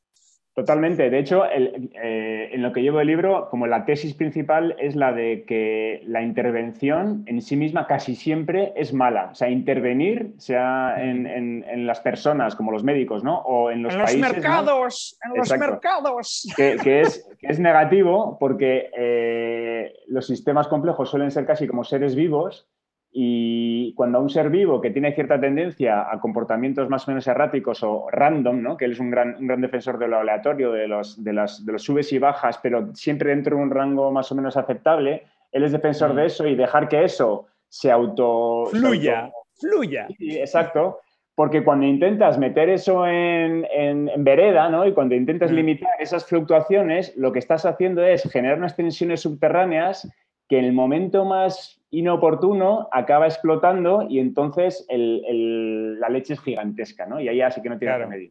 Totalmente. 0.54 1.10
De 1.10 1.18
hecho, 1.18 1.44
eh, 1.46 2.50
en 2.52 2.62
lo 2.62 2.72
que 2.72 2.80
llevo 2.80 3.00
el 3.00 3.08
libro, 3.08 3.48
como 3.50 3.66
la 3.66 3.84
tesis 3.84 4.14
principal 4.14 4.76
es 4.78 4.94
la 4.94 5.12
de 5.12 5.44
que 5.44 6.00
la 6.06 6.22
intervención 6.22 7.24
en 7.26 7.42
sí 7.42 7.56
misma 7.56 7.88
casi 7.88 8.14
siempre 8.14 8.72
es 8.76 8.92
mala. 8.92 9.30
O 9.32 9.34
sea, 9.34 9.50
intervenir, 9.50 10.32
sea 10.38 10.94
en, 10.96 11.86
las 11.86 11.98
personas 11.98 12.54
como 12.54 12.70
los 12.70 12.84
médicos, 12.84 13.24
¿no? 13.24 13.38
O 13.38 13.72
en 13.72 13.82
los, 13.82 13.96
países, 13.96 14.20
mercados, 14.20 15.18
en 15.24 15.36
los 15.36 15.58
mercados. 15.58 16.46
Que, 16.56 17.00
es, 17.00 17.28
es, 17.42 17.58
negativo 17.58 18.36
porque 18.38 18.90
eh, 18.96 19.92
los 20.06 20.28
sistemas 20.28 20.68
complejos 20.68 21.10
suelen 21.10 21.32
ser 21.32 21.46
casi 21.46 21.66
como 21.66 21.82
seres 21.82 22.14
vivos 22.14 22.68
y 23.16 23.94
cuando 23.94 24.18
a 24.18 24.20
un 24.20 24.28
ser 24.28 24.50
vivo 24.50 24.80
que 24.80 24.90
tiene 24.90 25.14
cierta 25.14 25.40
tendencia 25.40 26.10
a 26.10 26.18
comportamientos 26.18 26.88
más 26.88 27.06
o 27.06 27.12
menos 27.12 27.24
erráticos 27.28 27.84
o 27.84 28.08
random, 28.10 28.60
¿no? 28.60 28.76
que 28.76 28.86
él 28.86 28.92
es 28.92 28.98
un 28.98 29.10
gran, 29.10 29.36
un 29.36 29.46
gran 29.46 29.60
defensor 29.60 29.98
de 29.98 30.08
lo 30.08 30.18
aleatorio, 30.18 30.72
de 30.72 30.88
los, 30.88 31.22
de, 31.22 31.32
las, 31.32 31.64
de 31.64 31.72
los 31.72 31.84
subes 31.84 32.12
y 32.12 32.18
bajas, 32.18 32.58
pero 32.60 32.92
siempre 32.92 33.30
dentro 33.30 33.56
de 33.56 33.62
un 33.62 33.70
rango 33.70 34.10
más 34.10 34.32
o 34.32 34.34
menos 34.34 34.56
aceptable, 34.56 35.22
él 35.52 35.62
es 35.62 35.70
defensor 35.70 36.12
de 36.12 36.24
mm. 36.24 36.26
eso 36.26 36.46
y 36.48 36.56
dejar 36.56 36.88
que 36.88 37.04
eso 37.04 37.46
se 37.68 37.92
auto... 37.92 38.66
Fluya, 38.72 39.30
fluya. 39.60 40.08
Sí, 40.18 40.36
exacto. 40.36 40.98
Porque 41.36 41.62
cuando 41.62 41.86
intentas 41.86 42.36
meter 42.36 42.68
eso 42.68 43.06
en, 43.06 43.64
en, 43.72 44.24
vereda, 44.24 44.68
¿no? 44.68 44.88
Y 44.88 44.92
cuando 44.92 45.14
intentas 45.14 45.52
mm. 45.52 45.54
limitar 45.54 45.92
esas 46.00 46.26
fluctuaciones, 46.26 47.16
lo 47.16 47.30
que 47.30 47.38
estás 47.38 47.64
haciendo 47.64 48.04
es 48.04 48.28
generar 48.28 48.58
unas 48.58 48.74
tensiones 48.74 49.20
subterráneas 49.20 50.08
que 50.54 50.60
en 50.60 50.66
el 50.66 50.72
momento 50.72 51.24
más 51.24 51.82
inoportuno 51.90 52.88
acaba 52.92 53.26
explotando 53.26 54.06
y 54.08 54.20
entonces 54.20 54.86
la 54.88 56.08
leche 56.08 56.34
es 56.34 56.40
gigantesca, 56.40 57.06
¿no? 57.06 57.20
Y 57.20 57.26
ahí 57.26 57.40
así 57.40 57.60
que 57.60 57.68
no 57.68 57.76
tiene 57.76 57.98
remedio. 57.98 58.30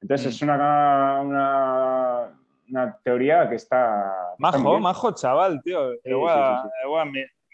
Entonces 0.00 0.34
es 0.34 0.40
mm. 0.40 0.44
una, 0.44 2.30
una, 2.66 2.98
teoría 3.04 3.46
que 3.50 3.56
está... 3.56 4.34
Majo, 4.38 4.80
majo 4.80 5.12
chaval, 5.14 5.60
tío. 5.62 5.90
voy, 6.02 6.30
a, 6.30 6.64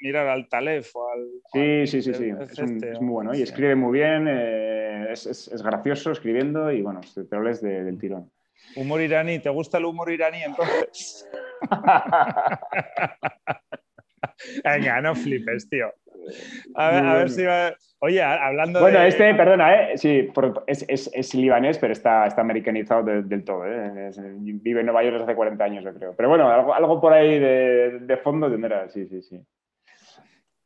mirar 0.01 0.29
al 0.29 0.49
Talef 0.49 0.95
o 0.95 1.11
al... 1.11 1.27
Sí, 1.53 1.89
sí, 1.89 2.01
sí, 2.01 2.15
sí. 2.15 2.33
Es, 2.41 2.57
este, 2.57 2.93
muy 3.01 3.13
bueno. 3.13 3.35
Y 3.35 3.43
escribe 3.43 3.75
muy 3.75 3.99
bien, 3.99 4.29
eh, 4.29 5.09
es, 5.11 5.63
gracioso 5.65 6.13
escribiendo 6.13 6.71
y 6.71 6.83
bueno, 6.83 7.01
te 7.29 7.35
hables 7.35 7.61
del 7.61 7.99
tirón. 7.99 8.31
Humor 8.77 9.01
iraní, 9.01 9.41
¿te 9.41 9.51
gusta 9.51 9.79
el 9.79 9.85
humor 9.85 10.11
iraní 10.11 10.43
entonces? 10.43 11.29
Venga, 14.65 15.01
no 15.01 15.15
flipes, 15.15 15.69
tío. 15.69 15.93
A 16.75 17.15
ver, 17.15 17.31
si 17.31 17.45
va... 17.45 17.75
Oye, 18.03 18.23
hablando 18.23 18.81
bueno, 18.81 19.03
este, 19.03 19.35
perdona, 19.35 19.93
¿eh? 19.93 19.99
sí, 19.99 20.31
es, 20.67 21.35
libanés, 21.35 21.79
pero 21.79 21.93
está, 21.93 22.27
está 22.27 22.41
americanizado 22.41 23.03
del 23.03 23.45
todo. 23.45 23.67
¿eh? 23.67 24.11
vive 24.43 24.81
en 24.81 24.87
Nueva 24.87 25.03
York 25.03 25.17
desde 25.17 25.25
hace 25.25 25.35
40 25.35 25.63
años, 25.63 25.85
yo 25.85 25.93
creo. 25.93 26.15
Pero 26.17 26.31
bueno, 26.31 26.51
algo, 26.51 26.99
por 26.99 27.13
ahí 27.13 27.39
de, 27.39 28.19
fondo 28.23 28.51
tendrá, 28.51 28.89
sí, 28.89 29.07
sí, 29.07 29.21
sí. 29.21 29.39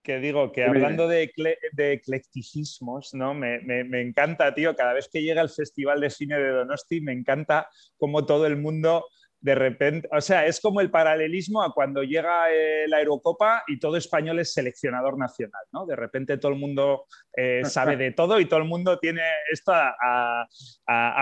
Que 0.04 0.20
digo, 0.20 0.52
que 0.52 0.64
hablando 0.64 1.08
de, 1.08 1.32
de 1.72 1.92
eclecticismos, 1.94 3.14
¿no? 3.14 3.32
Me, 3.32 3.60
me, 3.60 4.02
encanta, 4.02 4.54
tío, 4.54 4.76
cada 4.76 4.92
vez 4.92 5.08
que 5.10 5.22
llega 5.22 5.40
el 5.40 5.48
Festival 5.48 5.98
de 5.98 6.10
Cine 6.10 6.38
de 6.38 6.50
Donosti, 6.50 7.00
me 7.00 7.14
encanta 7.14 7.70
cómo 7.96 8.26
todo 8.26 8.46
el 8.46 8.58
mundo 8.58 9.06
de 9.44 9.54
repente, 9.54 10.08
o 10.10 10.22
sea, 10.22 10.46
es 10.46 10.58
como 10.58 10.80
el 10.80 10.90
paralelismo 10.90 11.62
a 11.62 11.74
cuando 11.74 12.02
llega 12.02 12.50
eh, 12.50 12.88
la 12.88 13.02
Eurocopa 13.02 13.62
y 13.66 13.78
todo 13.78 13.98
español 13.98 14.38
es 14.38 14.54
seleccionador 14.54 15.18
nacional, 15.18 15.60
¿no? 15.70 15.84
De 15.84 15.94
repente 15.94 16.38
todo 16.38 16.52
el 16.52 16.58
mundo 16.58 17.04
eh, 17.36 17.60
sabe 17.64 17.98
de 17.98 18.12
todo 18.12 18.40
y 18.40 18.46
todo 18.46 18.60
el 18.60 18.64
mundo 18.64 18.98
tiene 18.98 19.20
esto 19.52 19.72
a, 19.74 20.46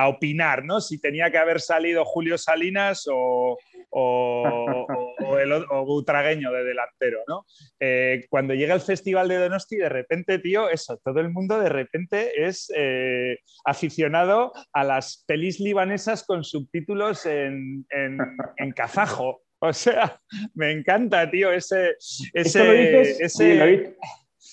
opinar, 0.06 0.64
¿no? 0.64 0.80
Si 0.80 1.00
tenía 1.00 1.32
que 1.32 1.38
haber 1.38 1.60
salido 1.60 2.04
Julio 2.04 2.38
Salinas 2.38 3.08
o, 3.12 3.58
o, 3.92 5.38
el 5.38 5.64
Butragueño 5.86 6.52
de 6.52 6.64
delantero, 6.64 7.20
¿no? 7.28 7.46
Eh, 7.80 8.26
cuando 8.28 8.54
llega 8.54 8.74
el 8.74 8.80
Festival 8.80 9.28
de 9.28 9.38
Donosti, 9.38 9.76
de 9.76 9.88
repente, 9.88 10.38
tío, 10.38 10.68
eso, 10.68 10.98
todo 11.04 11.20
el 11.20 11.30
mundo 11.30 11.58
de 11.60 11.68
repente 11.68 12.46
es 12.46 12.72
aficionado 13.64 14.52
a 14.72 14.84
las 14.84 15.24
pelis 15.26 15.60
libanesas 15.60 16.24
con 16.24 16.44
subtítulos 16.44 17.26
en 17.26 17.86
en, 18.56 18.72
kazajo. 18.72 19.42
O 19.60 19.72
sea, 19.72 20.20
me 20.54 20.72
encanta, 20.72 21.30
tío, 21.30 21.52
ese... 21.52 21.94
ese, 22.32 22.64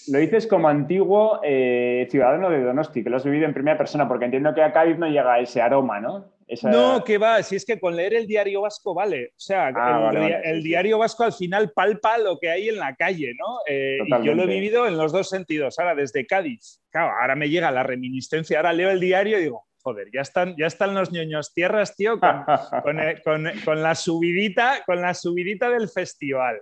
lo, 0.08 0.20
dices, 0.20 0.46
como 0.48 0.68
antiguo 0.68 1.40
eh, 1.44 2.08
ciudadano 2.12 2.50
de 2.50 2.62
Donosti, 2.62 3.04
que 3.04 3.10
lo 3.10 3.18
has 3.18 3.26
vivido 3.26 3.46
en 3.46 3.54
primera 3.54 3.78
persona, 3.78 4.08
porque 4.08 4.26
entiendo 4.26 4.54
que 4.54 4.62
a 4.62 4.72
Cádiz 4.72 4.98
no 4.98 5.08
llega 5.08 5.40
ese 5.40 5.62
aroma, 5.62 6.00
¿no? 6.00 6.32
No, 6.64 7.04
que 7.04 7.18
va, 7.18 7.44
si 7.44 7.56
es 7.56 7.66
que 7.66 7.80
con 7.80 7.96
leer 7.96 8.16
el 8.16 8.26
diario 8.26 8.62
vasco 8.62 8.94
vale. 8.94 9.28
O 9.28 9.40
sea, 9.40 9.72
ah, 9.76 10.12
el, 10.44 10.64
diario 10.64 10.98
vasco 10.98 11.24
al 11.24 11.34
final 11.34 11.72
palpa 11.74 12.18
lo 12.18 12.40
que 12.40 12.50
hay 12.50 12.70
en 12.70 12.78
la 12.78 12.96
calle, 12.96 13.34
¿no? 13.38 13.60
Eh, 13.68 14.00
y 14.04 14.26
yo 14.26 14.34
lo 14.34 14.44
he 14.44 14.48
vivido 14.48 14.88
en 14.88 14.98
los 14.98 15.12
dos 15.12 15.30
sentidos. 15.30 15.78
Ahora, 15.78 15.94
desde 15.94 16.26
Cádiz, 16.26 16.82
claro, 16.90 17.14
ahora 17.22 17.36
me 17.36 17.50
llega 17.50 17.70
la 17.72 17.84
reminiscencia, 17.84 18.58
ahora 18.58 18.74
leo 18.74 18.90
el 18.90 19.00
diario 19.00 19.38
y 19.38 19.44
digo, 19.44 19.69
joder, 19.82 20.10
ya 20.14 20.22
están, 20.22 20.56
ya 20.58 20.68
están 20.68 20.94
los 20.94 21.12
ñoños 21.12 21.54
tierras, 21.54 21.96
tío, 21.96 22.20
con, 23.66 23.82
la 23.82 23.96
subidita, 23.96 24.84
con 24.86 25.02
la 25.02 25.14
subidita 25.14 25.70
del 25.70 25.90
festival. 25.90 26.62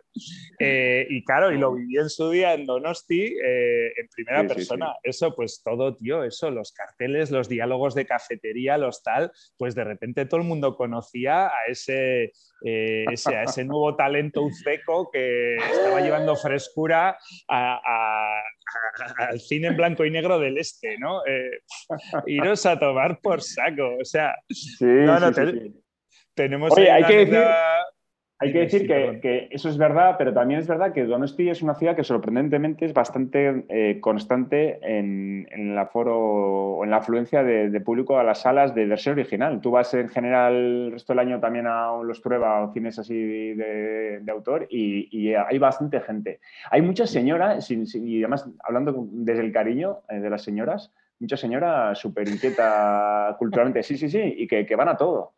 Eh, 0.59 1.07
y 1.09 1.23
claro, 1.23 1.51
y 1.51 1.57
lo 1.57 1.73
viví 1.73 1.97
en 1.97 2.09
su 2.09 2.29
día 2.29 2.53
en 2.53 2.65
Donosti, 2.65 3.23
eh, 3.43 3.87
en 3.97 4.07
primera 4.13 4.47
persona. 4.47 4.93
Eso, 5.03 5.35
pues 5.35 5.61
todo, 5.63 5.95
tío, 5.95 6.23
eso, 6.23 6.51
los 6.51 6.71
carteles, 6.71 7.31
los 7.31 7.49
diálogos 7.49 7.95
de 7.95 8.05
cafetería, 8.05 8.77
los 8.77 9.03
tal, 9.03 9.31
pues 9.57 9.75
de 9.75 9.83
repente 9.83 10.25
todo 10.25 10.39
el 10.39 10.47
mundo 10.47 10.75
conocía 10.75 11.47
a 11.47 11.65
ese, 11.67 12.31
eh, 12.63 13.05
ese, 13.11 13.35
a 13.35 13.43
ese 13.43 13.63
nuevo 13.65 13.95
talento 13.95 14.43
uzbeco 14.43 15.09
que 15.11 15.55
estaba 15.57 16.01
llevando 16.01 16.35
frescura 16.35 17.17
al 19.17 19.39
cine 19.39 19.67
en 19.67 19.77
blanco 19.77 20.05
y 20.05 20.11
negro 20.11 20.39
del 20.39 20.57
este, 20.57 20.97
¿no? 20.97 21.21
iros 22.25 22.65
a 22.65 22.79
tomar 22.79 23.19
por 23.21 23.41
saco. 23.41 23.97
O 23.99 24.05
sea, 24.05 24.35
tenemos. 26.33 26.71
Oye, 26.73 26.91
hay 26.91 27.03
que 27.03 27.25
decir. 27.25 27.45
Hay 28.39 28.53
que 28.53 28.59
decir 28.59 28.87
que, 28.87 29.47
eso 29.49 29.67
es 29.67 29.77
verdad, 29.77 30.15
pero 30.17 30.31
también 30.31 30.59
es 30.59 30.67
verdad 30.67 30.93
que 30.93 31.05
Donosti 31.05 31.49
es 31.49 31.63
una 31.63 31.73
ciudad 31.73 31.95
que 31.95 32.03
sorprendentemente 32.03 32.85
es 32.85 32.93
bastante 32.93 33.65
eh, 33.67 33.99
constante 33.99 34.79
en, 34.81 35.47
el 35.51 35.75
aforo 35.77 36.83
en 36.83 36.91
la 36.91 36.97
afluencia 36.97 37.43
de, 37.43 37.81
público 37.81 38.19
a 38.19 38.23
las 38.23 38.41
salas 38.41 38.75
de 38.75 38.85
versión 38.85 39.13
original. 39.13 39.59
Tú 39.59 39.71
vas 39.71 39.91
en 39.95 40.09
general 40.09 40.53
el 40.53 40.91
resto 40.91 41.13
del 41.13 41.19
año 41.19 41.39
también 41.39 41.65
a 41.65 41.91
los 42.03 42.19
pruebas 42.21 42.69
o 42.69 42.73
cines 42.73 42.99
así 42.99 43.15
de, 43.15 44.21
autor 44.29 44.67
y, 44.69 45.33
hay 45.33 45.57
bastante 45.57 45.99
gente. 46.01 46.39
Hay 46.69 46.81
muchas 46.81 47.09
señoras, 47.09 47.69
y 47.71 48.19
además 48.21 48.47
hablando 48.63 49.07
desde 49.11 49.41
el 49.41 49.51
cariño 49.51 49.99
eh, 50.09 50.19
de 50.19 50.29
las 50.29 50.43
señoras, 50.43 50.91
mucha 51.19 51.37
señora 51.37 51.95
súper 51.95 52.27
inquieta 52.27 53.35
culturalmente, 53.39 53.83
sí, 53.83 53.97
sí, 53.97 54.09
sí, 54.09 54.21
y 54.37 54.47
que, 54.47 54.75
van 54.75 54.89
a 54.89 54.97
todo. 54.97 55.33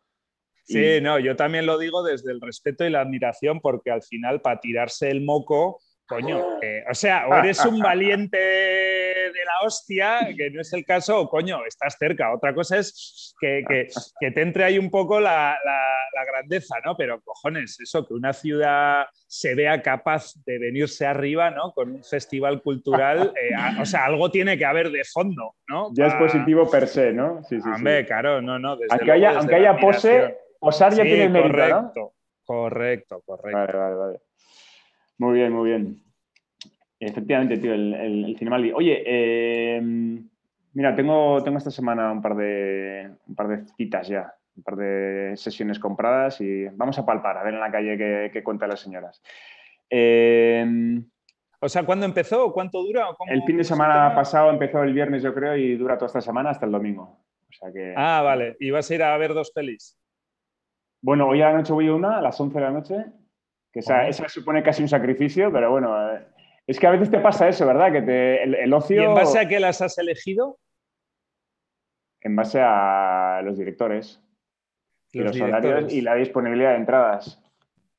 Sí, 0.64 1.00
no, 1.00 1.18
yo 1.18 1.36
también 1.36 1.66
lo 1.66 1.78
digo 1.78 2.02
desde 2.02 2.30
el 2.32 2.40
respeto 2.40 2.84
y 2.84 2.90
la 2.90 3.00
admiración, 3.00 3.60
porque 3.60 3.90
al 3.90 4.02
final, 4.02 4.40
para 4.40 4.60
tirarse 4.60 5.10
el 5.10 5.22
moco, 5.22 5.80
coño, 6.10 6.44
o 6.90 6.94
sea, 6.94 7.28
o 7.28 7.34
eres 7.36 7.64
un 7.64 7.78
valiente 7.78 8.36
de 8.36 9.44
la 9.44 9.64
hostia, 9.64 10.28
que 10.36 10.50
no 10.50 10.60
es 10.60 10.72
el 10.72 10.84
caso, 10.84 11.20
o 11.20 11.28
coño, 11.28 11.64
estás 11.66 11.96
cerca. 11.98 12.34
Otra 12.34 12.52
cosa 12.52 12.78
es 12.78 13.34
que, 13.40 13.88
te 14.18 14.42
entre 14.42 14.64
ahí 14.64 14.78
un 14.78 14.90
poco 14.90 15.20
la, 15.20 15.56
grandeza, 16.32 16.76
¿no? 16.84 16.96
Pero 16.96 17.20
cojones, 17.22 17.78
eso, 17.80 18.06
que 18.06 18.12
una 18.12 18.32
ciudad 18.32 19.06
se 19.26 19.54
vea 19.54 19.80
capaz 19.80 20.34
de 20.44 20.58
venirse 20.58 21.06
arriba, 21.06 21.50
¿no? 21.50 21.72
Con 21.72 21.92
un 21.92 22.04
festival 22.04 22.60
cultural, 22.60 23.32
eh, 23.40 23.80
o 23.80 23.86
sea, 23.86 24.04
algo 24.04 24.30
tiene 24.30 24.58
que 24.58 24.64
haber 24.64 24.90
de 24.90 25.04
fondo, 25.04 25.54
¿no? 25.68 25.90
Ya 25.94 26.08
es 26.08 26.14
positivo 26.14 26.70
per 26.70 26.88
se, 26.88 27.12
¿no? 27.12 27.42
Sí, 27.44 27.60
sí, 27.60 27.68
Hombre, 27.68 28.04
claro, 28.04 28.42
no, 28.42 28.58
no. 28.58 28.76
aunque, 28.90 29.12
haya, 29.12 29.38
aunque 29.38 29.54
haya 29.54 29.76
pose, 29.76 30.36
posar 30.60 30.94
ya 30.94 31.02
tiene 31.02 31.28
mérito, 31.28 31.52
correcto, 31.52 32.12
Correcto, 32.44 33.22
correcto. 33.26 33.58
Vale, 33.58 33.76
vale, 33.76 33.94
vale. 33.96 34.20
Muy 35.18 35.34
bien, 35.34 35.52
muy 35.52 35.70
bien. 35.70 36.02
Efectivamente, 37.00 37.58
tío, 37.58 37.74
el, 37.74 37.94
el, 37.94 38.72
Oye, 38.74 39.76
em, 39.76 40.30
Mira, 40.72 40.94
tengo, 40.94 41.42
tengo 41.42 41.58
esta 41.58 41.70
semana 41.70 42.12
un 42.12 42.22
par, 42.22 42.36
de, 42.36 43.10
un 43.26 43.34
par 43.34 43.48
de 43.48 43.64
citas 43.76 44.06
ya, 44.06 44.32
un 44.56 44.62
par 44.62 44.76
de 44.76 45.32
sesiones 45.36 45.80
compradas 45.80 46.40
y 46.40 46.66
vamos 46.66 46.96
a 46.98 47.04
palpar, 47.04 47.38
a 47.38 47.42
ver 47.42 47.54
en 47.54 47.60
la 47.60 47.72
calle 47.72 47.98
qué, 47.98 48.30
qué 48.32 48.42
cuentan 48.44 48.68
las 48.68 48.80
señoras. 48.80 49.20
Eh, 49.88 50.64
o 51.58 51.68
sea, 51.68 51.84
¿cuándo 51.84 52.06
empezó? 52.06 52.52
¿Cuánto 52.52 52.82
dura? 52.82 53.08
el 53.26 53.42
fin 53.42 53.56
de 53.56 53.64
semana 53.64 54.14
pasado 54.14 54.50
empezó 54.50 54.82
el 54.82 54.94
viernes, 54.94 55.22
yo 55.22 55.34
creo, 55.34 55.56
y 55.56 55.76
dura 55.76 55.96
toda 55.96 56.06
esta 56.06 56.20
semana 56.20 56.50
hasta 56.50 56.66
el 56.66 56.72
domingo. 56.72 57.18
Ah, 57.96 58.22
vale. 58.24 58.56
¿Y 58.60 58.70
vas 58.70 58.88
a 58.90 58.94
ir 58.94 59.02
a 59.02 59.16
ver 59.18 59.34
dos 59.34 59.50
pelis? 59.50 59.99
Bueno, 61.02 61.28
hoy 61.28 61.40
a 61.42 61.46
la 61.46 61.58
noche 61.58 61.72
voy 61.72 61.88
a 61.88 61.94
una, 61.94 62.18
a 62.18 62.22
las 62.22 62.38
11 62.38 62.58
de 62.58 62.64
la 62.64 62.70
noche, 62.70 63.06
que 63.72 63.80
esa, 63.80 64.28
supone 64.28 64.62
casi 64.62 64.82
un 64.82 64.88
sacrificio, 64.88 65.50
pero 65.50 65.70
bueno, 65.70 66.14
eh, 66.14 66.26
es 66.66 66.78
que 66.78 66.86
a 66.86 66.90
veces 66.90 67.10
te 67.10 67.20
pasa 67.20 67.48
eso, 67.48 67.66
¿verdad? 67.66 67.92
Que 67.92 68.02
te, 68.02 68.42
el, 68.42 68.72
ocio... 68.72 69.02
¿Y 69.02 69.04
en 69.04 69.14
base 69.14 69.38
a 69.38 69.48
qué 69.48 69.60
las 69.60 69.80
has 69.80 69.96
elegido? 69.98 70.58
En 72.20 72.36
base 72.36 72.60
a 72.62 73.40
los 73.42 73.56
directores. 73.56 74.22
Los 75.12 75.34
y 75.34 75.38
los 75.38 75.48
horarios 75.48 75.92
y 75.92 76.02
la 76.02 76.14
disponibilidad 76.14 76.70
de 76.70 76.76
entradas. 76.76 77.42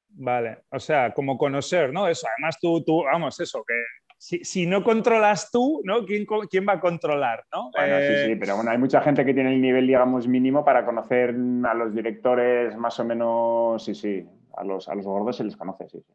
Vale, 0.09 0.59
o 0.69 0.79
sea, 0.79 1.13
como 1.13 1.37
conocer, 1.37 1.91
¿no? 1.91 2.07
Eso, 2.07 2.27
además 2.27 2.57
tú, 2.59 2.83
tú 2.83 3.03
vamos, 3.03 3.39
eso, 3.39 3.63
que 3.65 3.73
si, 4.21 4.67
no 4.67 4.83
controlas 4.83 5.49
tú, 5.49 5.81
¿no? 5.83 6.05
¿Quién, 6.05 6.27
¿Quién, 6.49 6.65
va 6.67 6.73
a 6.73 6.79
controlar, 6.79 7.43
no? 7.51 7.71
Bueno, 7.71 7.97
sí, 7.97 8.25
sí, 8.25 8.31
eh, 8.31 8.37
pero 8.39 8.55
bueno, 8.55 8.69
hay 8.69 8.77
mucha 8.77 9.01
gente 9.01 9.25
que 9.25 9.33
tiene 9.33 9.51
el 9.51 9.59
nivel, 9.59 9.87
digamos, 9.87 10.27
mínimo 10.27 10.63
para 10.63 10.85
conocer 10.85 11.35
a 11.65 11.73
los 11.73 11.95
directores 11.95 12.77
más 12.77 12.99
o 12.99 13.03
menos, 13.03 13.83
sí, 13.83 13.95
sí, 13.95 14.23
a 14.55 14.63
los, 14.63 14.87
a 14.87 14.93
los 14.93 15.05
gordos 15.05 15.37
se 15.37 15.43
les 15.43 15.57
conoce, 15.57 15.89
sí, 15.89 16.03
sí. 16.05 16.13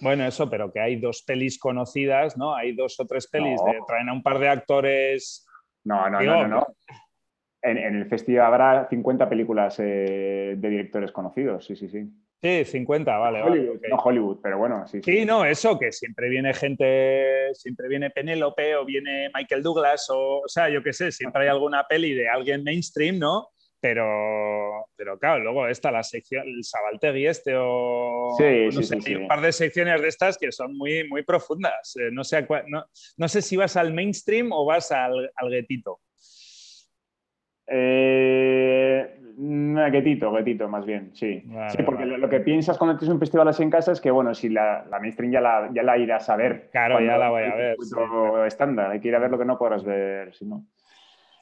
Bueno, 0.00 0.24
eso, 0.24 0.48
pero 0.48 0.72
que 0.72 0.80
hay 0.80 0.96
dos 0.96 1.22
pelis 1.22 1.58
conocidas, 1.58 2.36
¿no? 2.36 2.54
Hay 2.54 2.74
dos 2.74 2.98
o 3.00 3.06
tres 3.06 3.26
pelis, 3.26 3.60
de, 3.64 3.80
traen 3.86 4.08
a 4.08 4.12
un 4.12 4.22
par 4.22 4.38
de 4.38 4.48
actores... 4.48 5.44
No, 5.82 6.08
no, 6.08 6.20
no, 6.20 6.46
no, 6.46 6.66
En, 7.62 7.78
el 7.78 8.06
festival 8.06 8.46
habrá 8.46 8.88
50 8.88 9.28
películas 9.28 9.76
eh, 9.80 10.54
de 10.56 10.68
directores 10.68 11.10
conocidos, 11.10 11.66
sí, 11.66 11.74
sí, 11.74 11.88
sí. 11.88 12.08
Sí, 12.44 12.62
50, 12.66 13.16
vale. 13.16 13.42
Hollywood, 13.42 13.80
No 13.88 13.96
Hollywood, 13.96 14.38
pero 14.42 14.58
bueno, 14.58 14.86
sí, 14.86 15.00
sí. 15.02 15.24
no, 15.24 15.46
eso, 15.46 15.78
que 15.78 15.90
siempre 15.92 16.28
viene 16.28 16.52
gente, 16.52 17.54
siempre 17.54 17.88
viene 17.88 18.10
Penélope 18.10 18.76
o 18.76 18.84
viene 18.84 19.30
Michael 19.34 19.62
Douglas, 19.62 20.10
o, 20.10 20.40
o 20.40 20.48
sea, 20.48 20.68
yo 20.68 20.82
qué 20.82 20.92
sé, 20.92 21.10
siempre 21.10 21.44
hay 21.44 21.48
alguna 21.48 21.84
peli 21.84 22.12
de 22.12 22.28
alguien 22.28 22.62
mainstream, 22.62 23.18
¿no? 23.18 23.48
Pero, 23.80 24.90
pero 24.94 25.18
claro, 25.18 25.42
luego 25.42 25.66
está 25.68 25.90
la 25.90 26.02
sección, 26.02 26.46
el 26.46 26.62
Sabaltegui 26.62 27.26
este 27.26 27.54
o 27.56 28.34
sí, 28.36 28.68
no 28.74 28.82
sé, 28.82 28.98
hay 29.06 29.14
un 29.14 29.26
par 29.26 29.40
de 29.40 29.50
secciones 29.50 30.02
de 30.02 30.08
estas 30.08 30.36
que 30.36 30.52
son 30.52 30.76
muy, 30.76 31.08
muy 31.08 31.22
profundas. 31.22 31.96
Eh, 31.96 32.10
no, 32.12 32.24
sé, 32.24 32.46
no, 32.66 32.84
no, 33.16 33.28
sé 33.28 33.40
si 33.40 33.56
vas 33.56 33.78
al 33.78 33.94
mainstream 33.94 34.52
o 34.52 34.66
vas 34.66 34.92
al, 34.92 35.30
al 35.34 35.50
guetito. 35.50 36.00
Eh, 37.66 38.83
Guetito, 39.88 40.32
guetito, 40.32 40.68
más 40.68 40.84
bien, 40.84 41.10
sí. 41.14 41.42
sí, 41.68 41.82
porque 41.84 42.04
lo, 42.06 42.28
que 42.28 42.40
piensas 42.40 42.78
cuando 42.78 42.98
tienes 42.98 43.14
un 43.14 43.20
festival 43.20 43.48
así 43.48 43.62
en 43.62 43.70
casa 43.70 43.92
es 43.92 44.00
que, 44.00 44.10
bueno, 44.10 44.34
si 44.34 44.48
la, 44.48 44.84
la 44.90 44.98
mainstream 44.98 45.32
ya 45.32 45.40
la, 45.40 45.70
ya 45.72 45.82
la 45.82 45.98
irás 45.98 46.28
a 46.28 46.36
ver. 46.36 46.68
Claro, 46.70 47.00
ya 47.00 47.16
la 47.16 47.30
voy 47.30 47.42
a 47.42 47.54
ver. 47.54 47.76
estándar, 48.46 48.90
hay 48.90 49.00
que 49.00 49.08
ir 49.08 49.16
a 49.16 49.18
ver 49.18 49.30
lo 49.30 49.38
que 49.38 49.44
no 49.44 49.58
podrás 49.58 49.84
ver, 49.84 50.34
si 50.34 50.46
no. 50.46 50.64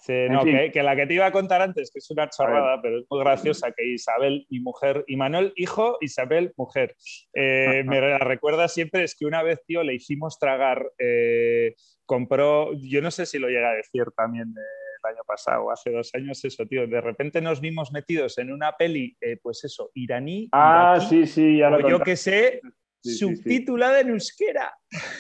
Sí, 0.03 0.27
no, 0.29 0.43
que, 0.43 0.83
la 0.83 0.97
que 0.97 1.07
te 1.07 1.15
iba 1.15 1.27
a 1.27 1.31
contar 1.31 1.63
antes, 1.63 1.93
que 1.93 2.01
es 2.01 2.11
una 2.11 2.29
chorrada, 2.29 2.83
pero 2.83 2.99
es 2.99 3.05
muy 3.09 3.21
graciosa, 3.21 3.71
que 3.71 3.87
Isabel 3.87 4.45
y 4.51 4.59
mujer, 4.59 5.05
y 5.07 5.15
Manuel 5.15 5.53
hijo, 5.55 5.97
Isabel 6.01 6.53
mujer. 6.57 6.97
Eh, 7.35 7.85
me 7.87 8.01
la 8.01 8.19
recuerda 8.19 8.67
siempre, 8.67 9.05
es 9.05 9.15
que 9.15 9.27
una 9.27 9.45
vez, 9.45 9.61
tío, 9.65 9.85
le 9.85 9.95
hicimos 9.95 10.41
tragar, 10.41 10.91
eh, 10.99 11.77
compró, 12.05 12.73
yo 12.75 13.01
no 13.01 13.13
sé 13.13 13.27
si 13.27 13.39
lo 13.39 13.47
llega 13.47 13.71
a 13.71 13.75
decir 13.75 14.07
también, 14.17 14.49
eh, 14.49 14.82
año 15.09 15.23
pasado, 15.27 15.71
hace 15.71 15.91
dos 15.91 16.11
años, 16.15 16.45
eso, 16.45 16.67
tío. 16.67 16.87
De 16.87 17.01
repente 17.01 17.41
nos 17.41 17.61
vimos 17.61 17.93
metidos 17.93 18.39
en 18.39 18.53
una 18.53 18.73
peli, 18.77 19.17
eh, 19.21 19.39
pues 19.43 19.65
eso, 19.65 19.91
iraní. 19.95 20.49
Ah, 20.53 20.99
sí, 21.09 21.27
sí, 21.27 21.59
ya 21.59 21.71
lo 21.71 21.89
Yo 21.89 22.01
que 22.01 22.17
sé, 22.17 22.61
subtitulada 23.03 24.01
en 24.01 24.11
euskera. 24.11 24.73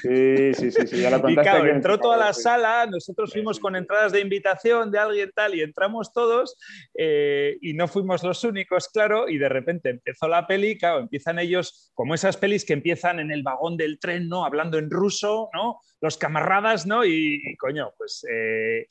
Sí, 0.02 0.52
sí, 0.54 0.70
sí, 0.70 1.00
ya 1.00 1.10
lo 1.10 1.28
Y 1.28 1.34
claro, 1.34 1.66
entró 1.66 1.98
toda 1.98 2.16
la 2.16 2.32
sala, 2.32 2.86
nosotros 2.86 3.32
fuimos 3.32 3.58
con 3.58 3.74
entradas 3.74 4.12
de 4.12 4.20
invitación 4.20 4.90
de 4.90 4.98
alguien 4.98 5.30
tal 5.34 5.54
y 5.54 5.62
entramos 5.62 6.12
todos 6.12 6.56
eh, 6.94 7.56
y 7.60 7.74
no 7.74 7.88
fuimos 7.88 8.22
los 8.22 8.44
únicos, 8.44 8.88
claro, 8.88 9.28
y 9.28 9.38
de 9.38 9.48
repente 9.48 9.90
empezó 9.90 10.28
la 10.28 10.46
peli, 10.46 10.78
claro, 10.78 11.00
empiezan 11.00 11.38
ellos 11.38 11.90
como 11.94 12.14
esas 12.14 12.36
pelis 12.36 12.64
que 12.64 12.74
empiezan 12.74 13.18
en 13.18 13.32
el 13.32 13.42
vagón 13.42 13.76
del 13.76 13.98
tren, 13.98 14.28
¿no? 14.28 14.44
Hablando 14.44 14.78
en 14.78 14.90
ruso, 14.90 15.48
¿no? 15.52 15.80
Los 16.00 16.18
camaradas, 16.18 16.86
¿no? 16.86 17.04
Y, 17.04 17.56
coño, 17.58 17.92
pues 17.96 18.24
eh, 18.30 18.86